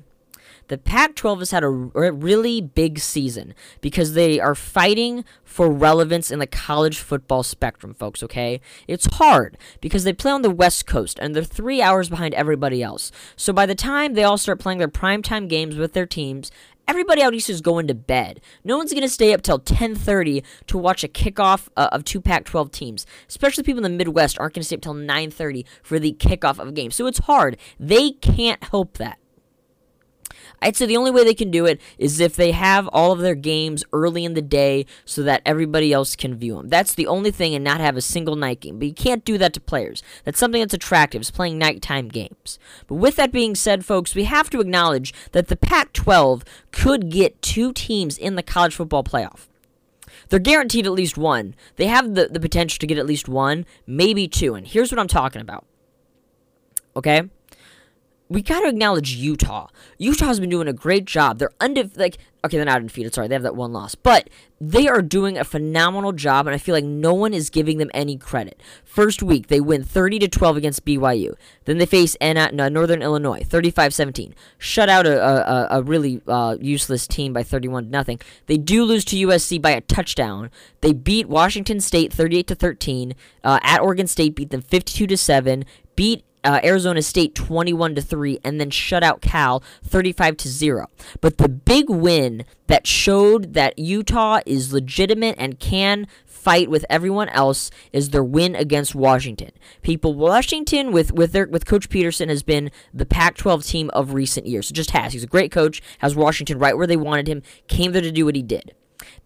the 0.69 0.77
Pac 0.77 1.15
12 1.15 1.39
has 1.39 1.51
had 1.51 1.63
a 1.63 1.69
really 1.69 2.61
big 2.61 2.99
season 2.99 3.53
because 3.81 4.13
they 4.13 4.39
are 4.39 4.55
fighting 4.55 5.25
for 5.43 5.69
relevance 5.69 6.31
in 6.31 6.39
the 6.39 6.47
college 6.47 6.99
football 6.99 7.43
spectrum, 7.43 7.93
folks, 7.93 8.23
okay? 8.23 8.61
It's 8.87 9.17
hard 9.17 9.57
because 9.81 10.03
they 10.03 10.13
play 10.13 10.31
on 10.31 10.43
the 10.43 10.49
West 10.49 10.85
Coast 10.85 11.19
and 11.19 11.35
they're 11.35 11.43
three 11.43 11.81
hours 11.81 12.09
behind 12.09 12.33
everybody 12.35 12.81
else. 12.81 13.11
So 13.35 13.51
by 13.51 13.65
the 13.65 13.75
time 13.75 14.13
they 14.13 14.23
all 14.23 14.37
start 14.37 14.59
playing 14.59 14.77
their 14.77 14.87
primetime 14.87 15.49
games 15.49 15.75
with 15.75 15.93
their 15.93 16.05
teams, 16.05 16.51
everybody 16.87 17.21
out 17.21 17.35
east 17.35 17.49
is 17.49 17.61
going 17.61 17.87
to 17.87 17.93
bed. 17.93 18.41
No 18.63 18.77
one's 18.77 18.91
going 18.91 19.03
to 19.03 19.09
stay 19.09 19.33
up 19.33 19.43
till 19.43 19.59
10:30 19.59 20.43
to 20.67 20.77
watch 20.77 21.03
a 21.03 21.07
kickoff 21.07 21.67
uh, 21.77 21.89
of 21.91 22.03
two 22.03 22.19
Pac-12 22.19 22.71
teams. 22.71 23.05
Especially 23.27 23.63
people 23.63 23.83
in 23.85 23.91
the 23.91 23.97
Midwest 23.97 24.39
aren't 24.39 24.55
going 24.55 24.61
to 24.61 24.65
stay 24.65 24.75
up 24.75 24.81
till 24.81 24.95
9:30 24.95 25.65
for 25.83 25.99
the 25.99 26.13
kickoff 26.13 26.57
of 26.59 26.67
a 26.67 26.71
game. 26.71 26.89
So 26.89 27.05
it's 27.05 27.19
hard. 27.19 27.57
They 27.79 28.11
can't 28.11 28.63
help 28.63 28.97
that. 28.97 29.18
I'd 30.61 30.75
say 30.75 30.85
the 30.85 30.97
only 30.97 31.11
way 31.11 31.23
they 31.23 31.33
can 31.33 31.51
do 31.51 31.65
it 31.65 31.79
is 31.97 32.19
if 32.19 32.35
they 32.35 32.51
have 32.51 32.87
all 32.89 33.11
of 33.11 33.19
their 33.19 33.35
games 33.35 33.83
early 33.93 34.25
in 34.25 34.33
the 34.33 34.41
day 34.41 34.85
so 35.05 35.23
that 35.23 35.41
everybody 35.45 35.93
else 35.93 36.15
can 36.15 36.35
view 36.35 36.55
them. 36.55 36.69
That's 36.69 36.93
the 36.93 37.07
only 37.07 37.31
thing 37.31 37.55
and 37.55 37.63
not 37.63 37.79
have 37.79 37.97
a 37.97 38.01
single 38.01 38.35
night 38.35 38.61
game. 38.61 38.79
But 38.79 38.87
you 38.87 38.93
can't 38.93 39.25
do 39.25 39.37
that 39.37 39.53
to 39.53 39.59
players. 39.59 40.03
That's 40.23 40.39
something 40.39 40.61
that's 40.61 40.73
attractive, 40.73 41.21
is 41.21 41.31
playing 41.31 41.57
nighttime 41.57 42.07
games. 42.07 42.59
But 42.87 42.95
with 42.95 43.15
that 43.15 43.31
being 43.31 43.55
said, 43.55 43.85
folks, 43.85 44.15
we 44.15 44.25
have 44.25 44.49
to 44.51 44.59
acknowledge 44.59 45.13
that 45.31 45.47
the 45.47 45.55
Pac 45.55 45.93
12 45.93 46.43
could 46.71 47.09
get 47.09 47.41
two 47.41 47.73
teams 47.73 48.17
in 48.17 48.35
the 48.35 48.43
college 48.43 48.75
football 48.75 49.03
playoff. 49.03 49.47
They're 50.29 50.39
guaranteed 50.39 50.85
at 50.85 50.91
least 50.91 51.17
one. 51.17 51.55
They 51.77 51.87
have 51.87 52.15
the, 52.15 52.27
the 52.27 52.39
potential 52.39 52.79
to 52.79 52.87
get 52.87 52.97
at 52.97 53.05
least 53.05 53.27
one, 53.27 53.65
maybe 53.87 54.27
two. 54.27 54.55
And 54.55 54.67
here's 54.67 54.91
what 54.91 54.99
I'm 54.99 55.07
talking 55.07 55.41
about. 55.41 55.65
Okay? 56.95 57.29
We 58.29 58.43
got 58.43 58.59
to 58.59 58.67
acknowledge 58.67 59.13
Utah. 59.13 59.67
Utah's 59.97 60.39
been 60.39 60.51
doing 60.51 60.67
a 60.67 60.73
great 60.73 61.05
job. 61.05 61.39
They're 61.39 61.49
undefeated. 61.59 61.97
Like, 61.97 62.19
okay, 62.45 62.57
they're 62.57 62.65
not 62.65 62.75
undefeated. 62.75 63.13
Sorry, 63.13 63.27
they 63.27 63.33
have 63.33 63.41
that 63.41 63.55
one 63.55 63.73
loss, 63.73 63.95
but 63.95 64.29
they 64.61 64.87
are 64.87 65.01
doing 65.01 65.35
a 65.35 65.43
phenomenal 65.43 66.11
job, 66.11 66.45
and 66.45 66.53
I 66.53 66.59
feel 66.59 66.75
like 66.75 66.85
no 66.85 67.11
one 67.11 67.33
is 67.33 67.49
giving 67.49 67.79
them 67.79 67.89
any 67.91 68.17
credit. 68.17 68.61
First 68.85 69.23
week, 69.23 69.47
they 69.47 69.59
win 69.59 69.83
30 69.83 70.19
to 70.19 70.27
12 70.27 70.57
against 70.57 70.85
BYU. 70.85 71.33
Then 71.65 71.79
they 71.79 71.87
face 71.87 72.13
Anna, 72.21 72.51
Northern 72.51 73.01
Illinois, 73.01 73.41
35-17. 73.41 74.33
Shut 74.59 74.89
out 74.89 75.07
a, 75.07 75.19
a, 75.19 75.79
a 75.79 75.83
really 75.83 76.21
uh, 76.27 76.55
useless 76.61 77.07
team 77.07 77.33
by 77.33 77.41
31 77.41 77.85
to 77.85 77.89
nothing. 77.89 78.19
They 78.45 78.57
do 78.57 78.83
lose 78.83 79.03
to 79.05 79.15
USC 79.15 79.59
by 79.59 79.71
a 79.71 79.81
touchdown. 79.81 80.51
They 80.81 80.93
beat 80.93 81.27
Washington 81.27 81.79
State 81.79 82.13
38 82.13 82.45
to 82.47 82.55
13. 82.55 83.15
Uh, 83.43 83.59
at 83.63 83.81
Oregon 83.81 84.05
State, 84.05 84.35
beat 84.35 84.51
them 84.51 84.61
52 84.61 85.07
to 85.07 85.17
7. 85.17 85.65
Beat 85.95 86.23
uh, 86.43 86.59
Arizona 86.63 87.01
State 87.01 87.35
21 87.35 87.95
to 87.95 88.01
3 88.01 88.39
and 88.43 88.59
then 88.59 88.69
shut 88.69 89.03
out 89.03 89.21
Cal 89.21 89.63
35 89.83 90.37
to 90.37 90.49
0. 90.49 90.87
But 91.21 91.37
the 91.37 91.49
big 91.49 91.89
win 91.89 92.45
that 92.67 92.87
showed 92.87 93.53
that 93.53 93.77
Utah 93.79 94.39
is 94.45 94.73
legitimate 94.73 95.35
and 95.37 95.59
can 95.59 96.07
fight 96.25 96.69
with 96.69 96.85
everyone 96.89 97.29
else 97.29 97.69
is 97.91 98.09
their 98.09 98.23
win 98.23 98.55
against 98.55 98.95
Washington. 98.95 99.51
People 99.81 100.13
Washington 100.13 100.91
with 100.91 101.11
with 101.11 101.31
their 101.31 101.47
with 101.47 101.65
coach 101.65 101.89
Petersen 101.89 102.29
has 102.29 102.43
been 102.43 102.71
the 102.93 103.05
Pac-12 103.05 103.67
team 103.67 103.89
of 103.91 104.13
recent 104.13 104.47
years. 104.47 104.71
It 104.71 104.73
just 104.73 104.91
has. 104.91 105.13
He's 105.13 105.23
a 105.23 105.27
great 105.27 105.51
coach, 105.51 105.81
has 105.99 106.15
Washington 106.15 106.57
right 106.57 106.77
where 106.77 106.87
they 106.87 106.97
wanted 106.97 107.27
him, 107.27 107.43
came 107.67 107.91
there 107.91 108.01
to 108.01 108.11
do 108.11 108.25
what 108.25 108.35
he 108.35 108.43
did. 108.43 108.73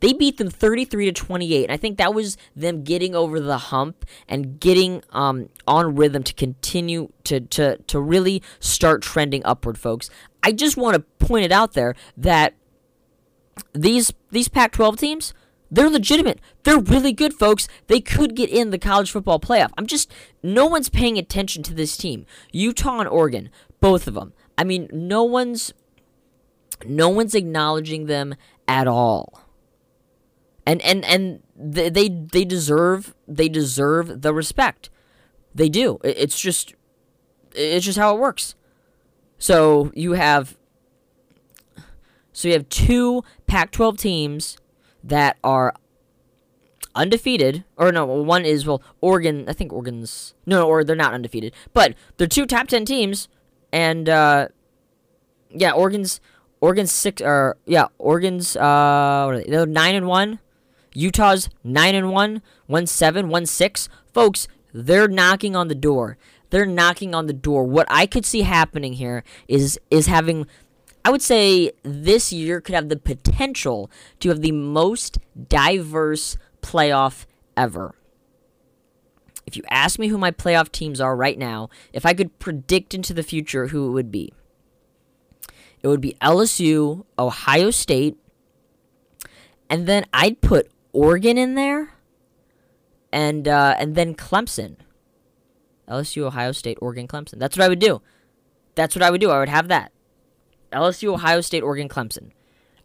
They 0.03 0.11
beat 0.11 0.37
them 0.37 0.49
33 0.49 1.05
to 1.05 1.11
28, 1.13 1.63
and 1.63 1.71
I 1.71 1.77
think 1.77 1.97
that 1.97 2.13
was 2.13 2.35
them 2.57 2.83
getting 2.83 3.15
over 3.15 3.39
the 3.39 3.57
hump 3.57 4.03
and 4.27 4.59
getting 4.59 5.01
um, 5.11 5.47
on 5.65 5.95
rhythm 5.95 6.23
to 6.23 6.33
continue 6.33 7.13
to, 7.23 7.39
to, 7.39 7.77
to 7.77 8.01
really 8.01 8.43
start 8.59 9.01
trending 9.01 9.41
upward, 9.45 9.77
folks. 9.77 10.09
I 10.43 10.51
just 10.51 10.75
want 10.75 10.95
to 10.95 11.25
point 11.25 11.45
it 11.45 11.53
out 11.53 11.71
there 11.71 11.95
that 12.17 12.53
these 13.71 14.11
these 14.29 14.49
Pac-12 14.49 14.99
teams, 14.99 15.33
they're 15.71 15.89
legitimate. 15.89 16.41
They're 16.63 16.79
really 16.79 17.13
good, 17.13 17.33
folks. 17.33 17.69
They 17.87 18.01
could 18.01 18.35
get 18.35 18.49
in 18.49 18.71
the 18.71 18.77
college 18.77 19.09
football 19.09 19.39
playoff. 19.39 19.71
I'm 19.77 19.87
just 19.87 20.11
no 20.43 20.65
one's 20.65 20.89
paying 20.89 21.17
attention 21.17 21.63
to 21.63 21.73
this 21.73 21.95
team. 21.95 22.25
Utah 22.51 22.99
and 22.99 23.07
Oregon, 23.07 23.49
both 23.79 24.05
of 24.09 24.15
them. 24.15 24.33
I 24.57 24.65
mean, 24.65 24.89
no 24.91 25.23
one's 25.23 25.73
no 26.85 27.07
one's 27.07 27.35
acknowledging 27.35 28.07
them 28.07 28.35
at 28.67 28.85
all 28.85 29.42
and 30.65 30.81
and 30.81 31.03
and 31.05 31.41
they 31.55 31.89
they, 31.89 32.45
deserve 32.45 33.13
they 33.27 33.49
deserve 33.49 34.21
the 34.21 34.33
respect. 34.33 34.89
They 35.53 35.69
do. 35.69 35.99
It's 36.03 36.39
just 36.39 36.73
it's 37.53 37.85
just 37.85 37.97
how 37.97 38.15
it 38.15 38.19
works. 38.19 38.55
So 39.37 39.91
you 39.93 40.13
have 40.13 40.57
so 42.31 42.47
you 42.47 42.53
have 42.55 42.67
two 42.69 43.23
Pac-12 43.45 43.97
teams 43.97 44.57
that 45.03 45.37
are 45.43 45.73
undefeated, 46.95 47.63
or 47.77 47.91
no, 47.91 48.05
one 48.05 48.45
is 48.45 48.65
well 48.65 48.81
Oregon. 49.01 49.45
I 49.47 49.53
think 49.53 49.71
Oregon's 49.73 50.33
no, 50.45 50.67
or 50.67 50.83
they're 50.83 50.95
not 50.95 51.13
undefeated, 51.13 51.53
but 51.73 51.93
they're 52.17 52.27
two 52.27 52.45
top 52.45 52.67
ten 52.67 52.85
teams, 52.85 53.27
and 53.71 54.09
uh, 54.09 54.47
yeah, 55.49 55.71
Oregon's 55.71 56.19
Oregon's 56.61 56.91
six 56.91 57.21
or 57.21 57.57
yeah, 57.65 57.87
Oregon's 57.97 58.55
uh, 58.55 58.59
are 58.61 59.37
they? 59.37 59.49
They're 59.49 59.65
nine 59.65 59.95
and 59.95 60.07
one, 60.07 60.39
Utah's 60.93 61.49
9 61.63 61.95
and 61.95 62.11
1, 62.11 62.41
1 62.67 62.87
7, 62.87 63.29
1 63.29 63.45
6. 63.45 63.89
Folks, 64.13 64.47
they're 64.73 65.07
knocking 65.07 65.55
on 65.55 65.67
the 65.67 65.75
door. 65.75 66.17
They're 66.49 66.65
knocking 66.65 67.15
on 67.15 67.27
the 67.27 67.33
door. 67.33 67.63
What 67.63 67.87
I 67.89 68.05
could 68.05 68.25
see 68.25 68.41
happening 68.41 68.93
here 68.93 69.23
is 69.47 69.79
is 69.89 70.07
having 70.07 70.47
I 71.05 71.09
would 71.09 71.21
say 71.21 71.71
this 71.83 72.31
year 72.31 72.61
could 72.61 72.75
have 72.75 72.89
the 72.89 72.95
potential 72.95 73.91
to 74.19 74.29
have 74.29 74.41
the 74.41 74.51
most 74.51 75.17
diverse 75.49 76.37
playoff 76.61 77.25
ever. 77.57 77.95
If 79.45 79.57
you 79.57 79.63
ask 79.69 79.99
me 79.99 80.07
who 80.07 80.17
my 80.17 80.31
playoff 80.31 80.71
teams 80.71 81.01
are 81.01 81.15
right 81.15 81.37
now, 81.37 81.69
if 81.91 82.05
I 82.05 82.13
could 82.13 82.39
predict 82.39 82.93
into 82.93 83.13
the 83.13 83.23
future 83.23 83.67
who 83.67 83.87
it 83.87 83.91
would 83.91 84.11
be, 84.11 84.33
it 85.81 85.87
would 85.89 85.99
be 85.99 86.15
LSU, 86.21 87.03
Ohio 87.19 87.69
State, 87.69 88.15
and 89.69 89.85
then 89.85 90.05
I'd 90.13 90.39
put 90.39 90.71
Oregon 90.93 91.37
in 91.37 91.55
there, 91.55 91.95
and 93.11 93.47
uh, 93.47 93.75
and 93.77 93.95
then 93.95 94.15
Clemson. 94.15 94.77
LSU, 95.89 96.23
Ohio 96.23 96.53
State, 96.53 96.77
Oregon, 96.81 97.07
Clemson. 97.07 97.39
That's 97.39 97.57
what 97.57 97.65
I 97.65 97.67
would 97.67 97.79
do. 97.79 98.01
That's 98.75 98.95
what 98.95 99.03
I 99.03 99.11
would 99.11 99.19
do. 99.19 99.31
I 99.31 99.39
would 99.39 99.49
have 99.49 99.67
that. 99.67 99.91
LSU, 100.71 101.13
Ohio 101.13 101.41
State, 101.41 101.61
Oregon, 101.61 101.89
Clemson. 101.89 102.31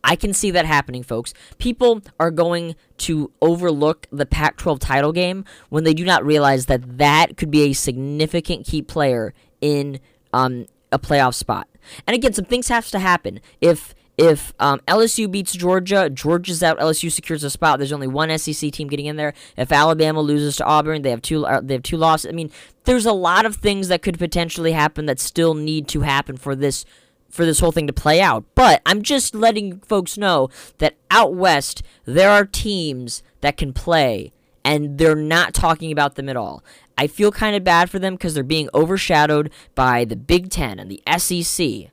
I 0.04 0.16
can 0.16 0.32
see 0.32 0.50
that 0.52 0.64
happening, 0.64 1.02
folks. 1.02 1.34
People 1.58 2.02
are 2.20 2.30
going 2.30 2.76
to 2.98 3.32
overlook 3.42 4.06
the 4.10 4.26
Pac 4.26 4.56
12 4.56 4.78
title 4.78 5.12
game 5.12 5.44
when 5.68 5.84
they 5.84 5.94
do 5.94 6.04
not 6.04 6.24
realize 6.24 6.66
that 6.66 6.98
that 6.98 7.36
could 7.36 7.50
be 7.50 7.62
a 7.62 7.72
significant 7.72 8.66
key 8.66 8.82
player 8.82 9.34
in 9.60 9.98
um, 10.32 10.66
a 10.92 10.98
playoff 10.98 11.34
spot. 11.34 11.68
And 12.06 12.14
again, 12.14 12.32
some 12.32 12.44
things 12.44 12.68
have 12.68 12.88
to 12.90 12.98
happen. 12.98 13.40
If 13.60 13.94
if 14.18 14.52
um, 14.58 14.80
LSU 14.88 15.30
beats 15.30 15.52
Georgia, 15.52 16.10
Georgia's 16.10 16.60
out. 16.62 16.78
LSU 16.80 17.10
secures 17.10 17.44
a 17.44 17.50
spot. 17.50 17.78
There's 17.78 17.92
only 17.92 18.08
one 18.08 18.36
SEC 18.36 18.72
team 18.72 18.88
getting 18.88 19.06
in 19.06 19.14
there. 19.14 19.32
If 19.56 19.70
Alabama 19.70 20.20
loses 20.20 20.56
to 20.56 20.64
Auburn, 20.64 21.02
they 21.02 21.10
have 21.10 21.22
two. 21.22 21.46
Uh, 21.46 21.60
they 21.62 21.74
have 21.74 21.84
two 21.84 21.96
losses. 21.96 22.28
I 22.28 22.32
mean, 22.32 22.50
there's 22.84 23.06
a 23.06 23.12
lot 23.12 23.46
of 23.46 23.56
things 23.56 23.86
that 23.88 24.02
could 24.02 24.18
potentially 24.18 24.72
happen 24.72 25.06
that 25.06 25.20
still 25.20 25.54
need 25.54 25.86
to 25.88 26.00
happen 26.00 26.36
for 26.36 26.56
this 26.56 26.84
for 27.30 27.44
this 27.44 27.60
whole 27.60 27.70
thing 27.70 27.86
to 27.86 27.92
play 27.92 28.20
out. 28.20 28.44
But 28.56 28.82
I'm 28.84 29.02
just 29.02 29.36
letting 29.36 29.78
folks 29.80 30.18
know 30.18 30.48
that 30.78 30.96
out 31.10 31.34
west 31.34 31.84
there 32.04 32.30
are 32.30 32.44
teams 32.44 33.22
that 33.40 33.56
can 33.56 33.72
play, 33.72 34.32
and 34.64 34.98
they're 34.98 35.14
not 35.14 35.54
talking 35.54 35.92
about 35.92 36.16
them 36.16 36.28
at 36.28 36.36
all. 36.36 36.64
I 36.96 37.06
feel 37.06 37.30
kind 37.30 37.54
of 37.54 37.62
bad 37.62 37.88
for 37.88 38.00
them 38.00 38.14
because 38.14 38.34
they're 38.34 38.42
being 38.42 38.68
overshadowed 38.74 39.52
by 39.76 40.04
the 40.04 40.16
Big 40.16 40.50
Ten 40.50 40.80
and 40.80 40.90
the 40.90 41.00
SEC. 41.18 41.92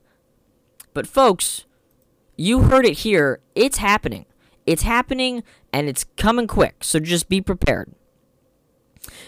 But, 0.92 1.06
folks, 1.06 1.65
you 2.36 2.62
heard 2.62 2.86
it 2.86 2.98
here. 2.98 3.40
It's 3.54 3.78
happening. 3.78 4.26
It's 4.66 4.82
happening, 4.82 5.42
and 5.72 5.88
it's 5.88 6.04
coming 6.16 6.46
quick. 6.46 6.82
So 6.82 6.98
just 6.98 7.28
be 7.28 7.40
prepared. 7.40 7.92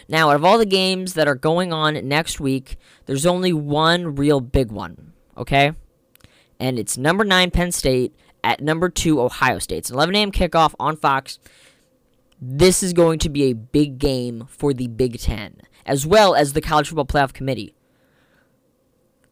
Now, 0.09 0.31
out 0.31 0.37
of 0.37 0.45
all 0.45 0.59
the 0.59 0.67
games 0.67 1.15
that 1.15 1.29
are 1.29 1.35
going 1.35 1.73
on 1.73 2.09
next 2.09 2.41
week, 2.41 2.77
there's 3.07 3.27
only 3.27 3.53
one 3.53 4.17
real 4.17 4.41
big 4.41 4.73
one, 4.73 5.13
okay? 5.37 5.73
And 6.59 6.79
it's 6.79 6.99
number 6.99 7.25
9 7.25 7.51
Penn 7.51 7.71
State 7.73 8.15
at 8.43 8.61
number 8.61 8.89
2 8.89 9.21
Ohio 9.21 9.59
State. 9.59 9.79
It's 9.79 9.91
an 9.91 9.97
11 9.97 10.15
a.m. 10.17 10.33
kickoff 10.33 10.75
on 10.81 10.97
Fox. 10.97 11.39
This 12.41 12.83
is 12.83 12.93
going 12.93 13.19
to 13.21 13.29
be 13.29 13.45
a 13.45 13.53
big 13.53 13.99
game 13.99 14.47
for 14.49 14.73
the 14.73 14.89
Big 14.89 15.21
Ten, 15.21 15.61
as 15.85 16.07
well 16.07 16.35
as 16.35 16.53
the 16.53 16.61
College 16.61 16.89
Football 16.89 17.07
Playoff 17.07 17.33
Committee. 17.33 17.75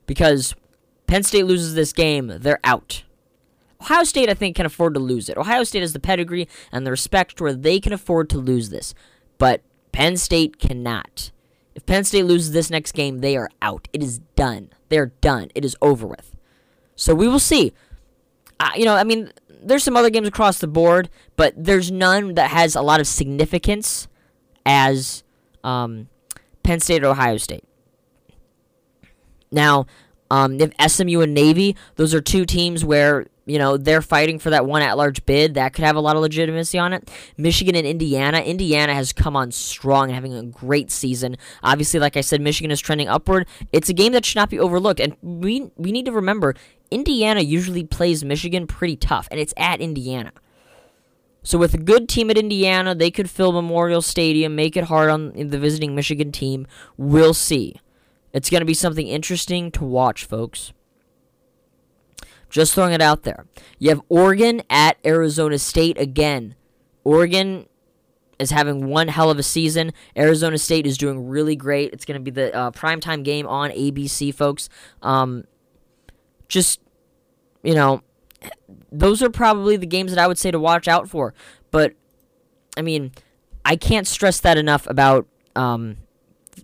Because 0.06 0.54
Penn 1.06 1.22
State 1.22 1.46
loses 1.46 1.74
this 1.74 1.92
game, 1.92 2.32
they're 2.40 2.60
out. 2.62 3.04
Ohio 3.80 4.04
State, 4.04 4.28
I 4.28 4.34
think, 4.34 4.56
can 4.56 4.66
afford 4.66 4.94
to 4.94 5.00
lose 5.00 5.28
it. 5.28 5.36
Ohio 5.36 5.64
State 5.64 5.80
has 5.80 5.92
the 5.92 6.00
pedigree 6.00 6.48
and 6.72 6.86
the 6.86 6.90
respect 6.90 7.40
where 7.40 7.52
they 7.52 7.78
can 7.80 7.92
afford 7.92 8.30
to 8.30 8.38
lose 8.38 8.70
this. 8.70 8.94
But 9.38 9.62
Penn 9.92 10.16
State 10.16 10.58
cannot. 10.58 11.30
If 11.74 11.84
Penn 11.84 12.04
State 12.04 12.24
loses 12.24 12.52
this 12.52 12.70
next 12.70 12.92
game, 12.92 13.18
they 13.18 13.36
are 13.36 13.50
out. 13.60 13.88
It 13.92 14.02
is 14.02 14.20
done. 14.34 14.70
They're 14.88 15.12
done. 15.20 15.50
It 15.54 15.64
is 15.64 15.76
over 15.82 16.06
with. 16.06 16.34
So 16.94 17.14
we 17.14 17.28
will 17.28 17.38
see. 17.38 17.74
Uh, 18.58 18.70
you 18.74 18.86
know, 18.86 18.94
I 18.94 19.04
mean, 19.04 19.30
there's 19.62 19.84
some 19.84 19.96
other 19.96 20.08
games 20.08 20.26
across 20.26 20.58
the 20.58 20.66
board, 20.66 21.10
but 21.36 21.52
there's 21.56 21.90
none 21.90 22.34
that 22.34 22.50
has 22.50 22.74
a 22.74 22.82
lot 22.82 23.00
of 23.00 23.06
significance 23.06 24.08
as 24.64 25.22
um, 25.62 26.08
Penn 26.62 26.80
State 26.80 27.04
or 27.04 27.08
Ohio 27.08 27.36
State. 27.36 27.64
Now, 29.50 29.86
um, 30.30 30.58
if 30.60 30.72
SMU 30.90 31.20
and 31.20 31.34
Navy, 31.34 31.76
those 31.96 32.14
are 32.14 32.20
two 32.20 32.44
teams 32.44 32.84
where 32.84 33.26
you 33.46 33.58
know, 33.58 33.76
they're 33.76 34.02
fighting 34.02 34.40
for 34.40 34.50
that 34.50 34.66
one 34.66 34.82
at 34.82 34.96
large 34.96 35.24
bid. 35.24 35.54
That 35.54 35.72
could 35.72 35.84
have 35.84 35.94
a 35.94 36.00
lot 36.00 36.16
of 36.16 36.22
legitimacy 36.22 36.78
on 36.78 36.92
it. 36.92 37.08
Michigan 37.36 37.76
and 37.76 37.86
Indiana. 37.86 38.40
Indiana 38.40 38.92
has 38.92 39.12
come 39.12 39.36
on 39.36 39.52
strong 39.52 40.06
and 40.06 40.14
having 40.14 40.34
a 40.34 40.42
great 40.42 40.90
season. 40.90 41.36
Obviously, 41.62 42.00
like 42.00 42.16
I 42.16 42.22
said, 42.22 42.40
Michigan 42.40 42.72
is 42.72 42.80
trending 42.80 43.08
upward. 43.08 43.46
It's 43.72 43.88
a 43.88 43.94
game 43.94 44.12
that 44.12 44.24
should 44.24 44.36
not 44.36 44.50
be 44.50 44.58
overlooked. 44.58 44.98
And 44.98 45.16
we 45.22 45.70
we 45.76 45.92
need 45.92 46.06
to 46.06 46.12
remember 46.12 46.54
Indiana 46.90 47.40
usually 47.40 47.84
plays 47.84 48.24
Michigan 48.24 48.66
pretty 48.66 48.96
tough, 48.96 49.28
and 49.30 49.38
it's 49.38 49.54
at 49.56 49.80
Indiana. 49.80 50.32
So 51.44 51.58
with 51.58 51.74
a 51.74 51.78
good 51.78 52.08
team 52.08 52.28
at 52.30 52.38
Indiana, 52.38 52.96
they 52.96 53.12
could 53.12 53.30
fill 53.30 53.52
Memorial 53.52 54.02
Stadium, 54.02 54.56
make 54.56 54.76
it 54.76 54.84
hard 54.84 55.08
on 55.08 55.32
the 55.32 55.58
visiting 55.58 55.94
Michigan 55.94 56.32
team. 56.32 56.66
We'll 56.96 57.34
see. 57.34 57.80
It's 58.32 58.50
going 58.50 58.62
to 58.62 58.66
be 58.66 58.74
something 58.74 59.06
interesting 59.06 59.70
to 59.72 59.84
watch, 59.84 60.24
folks. 60.24 60.72
Just 62.56 62.72
throwing 62.72 62.94
it 62.94 63.02
out 63.02 63.24
there. 63.24 63.44
You 63.78 63.90
have 63.90 64.00
Oregon 64.08 64.62
at 64.70 64.96
Arizona 65.04 65.58
State 65.58 66.00
again. 66.00 66.54
Oregon 67.04 67.66
is 68.38 68.50
having 68.50 68.86
one 68.86 69.08
hell 69.08 69.30
of 69.30 69.38
a 69.38 69.42
season. 69.42 69.92
Arizona 70.16 70.56
State 70.56 70.86
is 70.86 70.96
doing 70.96 71.28
really 71.28 71.54
great. 71.54 71.92
It's 71.92 72.06
going 72.06 72.18
to 72.18 72.22
be 72.24 72.30
the 72.30 72.56
uh, 72.56 72.70
primetime 72.70 73.22
game 73.22 73.46
on 73.46 73.68
ABC, 73.72 74.34
folks. 74.34 74.70
Um, 75.02 75.44
just, 76.48 76.80
you 77.62 77.74
know, 77.74 78.00
those 78.90 79.22
are 79.22 79.28
probably 79.28 79.76
the 79.76 79.84
games 79.86 80.10
that 80.14 80.18
I 80.18 80.26
would 80.26 80.38
say 80.38 80.50
to 80.50 80.58
watch 80.58 80.88
out 80.88 81.10
for. 81.10 81.34
But, 81.70 81.92
I 82.74 82.80
mean, 82.80 83.12
I 83.66 83.76
can't 83.76 84.06
stress 84.06 84.40
that 84.40 84.56
enough 84.56 84.86
about 84.86 85.26
um, 85.54 85.98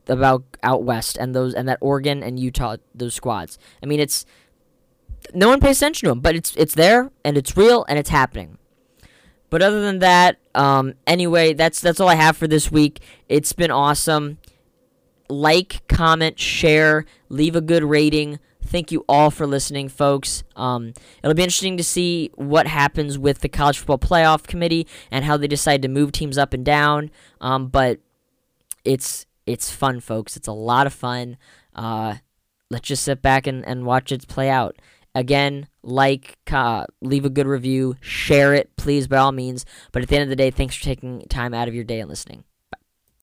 about 0.09 0.43
out 0.63 0.85
west 0.85 1.19
and 1.19 1.35
those 1.35 1.53
and 1.53 1.69
that 1.69 1.77
Oregon 1.83 2.23
and 2.23 2.41
Utah 2.41 2.79
those 2.95 3.15
squads. 3.15 3.59
I 3.83 3.87
mean, 3.87 4.01
it's 4.01 4.25
no 5.35 5.49
one 5.49 5.61
pays 5.61 5.79
attention 5.79 6.07
to 6.07 6.11
them, 6.11 6.21
but 6.21 6.35
it's 6.35 6.55
it's 6.57 6.75
there 6.75 7.11
and 7.25 7.37
it's 7.37 7.57
real 7.57 7.85
and 7.89 7.99
it's 7.99 8.11
happening. 8.11 8.59
But 9.51 9.63
other 9.63 9.83
than 9.83 9.99
that, 9.99 10.39
um, 10.55 10.95
anyway, 11.07 11.53
that's 11.53 11.81
that's 11.81 12.01
all 12.01 12.09
I 12.09 12.15
have 12.15 12.37
for 12.37 12.49
this 12.49 12.71
week. 12.71 13.01
It's 13.29 13.53
been 13.53 13.71
awesome. 13.71 14.39
Like, 15.29 15.87
comment, 15.89 16.39
share, 16.39 17.05
leave 17.29 17.57
a 17.57 17.61
good 17.61 17.85
rating. 17.85 18.39
Thank 18.65 18.93
you 18.93 19.05
all 19.09 19.31
for 19.31 19.47
listening, 19.47 19.89
folks. 19.89 20.45
Um, 20.57 20.95
it'll 21.23 21.35
be 21.35 21.43
interesting 21.43 21.77
to 21.77 21.85
see 21.85 22.31
what 22.35 22.67
happens 22.67 23.19
with 23.19 23.41
the 23.41 23.49
College 23.49 23.79
Football 23.79 23.99
Playoff 23.99 24.45
Committee 24.45 24.87
and 25.11 25.25
how 25.25 25.37
they 25.37 25.49
decide 25.49 25.83
to 25.83 25.89
move 25.89 26.13
teams 26.13 26.39
up 26.39 26.55
and 26.55 26.65
down. 26.65 27.11
Um, 27.41 27.69
but 27.69 27.99
it's 28.85 29.27
it's 29.47 29.71
fun, 29.71 30.01
folks. 30.01 30.37
It's 30.37 30.49
a 30.49 30.53
lot 30.53 30.87
of 30.87 30.95
fun. 30.95 31.37
Uh, 31.75 32.17
let's 32.71 32.89
just 32.89 33.05
sit 33.05 33.21
back 33.21 33.47
and, 33.47 33.65
and 33.67 33.85
watch 33.85 34.13
it 34.13 34.27
play 34.29 34.49
out. 34.49 34.77
Again, 35.15 35.69
like, 35.83 36.39
uh, 36.51 36.87
leave 37.01 37.25
a 37.25 37.31
good 37.31 37.47
review, 37.47 37.97
share 38.01 38.55
it, 38.55 38.77
please, 38.77 39.07
by 39.07 39.19
all 39.19 39.33
means. 39.33 39.67
But 39.93 40.03
at 40.03 40.09
the 40.09 40.17
end 40.17 40.25
of 40.25 40.29
the 40.31 40.37
day, 40.37 40.51
thanks 40.51 40.77
for 40.77 40.85
taking 40.85 41.23
time 41.29 41.53
out 41.53 41.69
of 41.69 41.75
your 41.75 41.85
day 41.85 42.01
and 42.01 42.09
listening. 42.09 42.45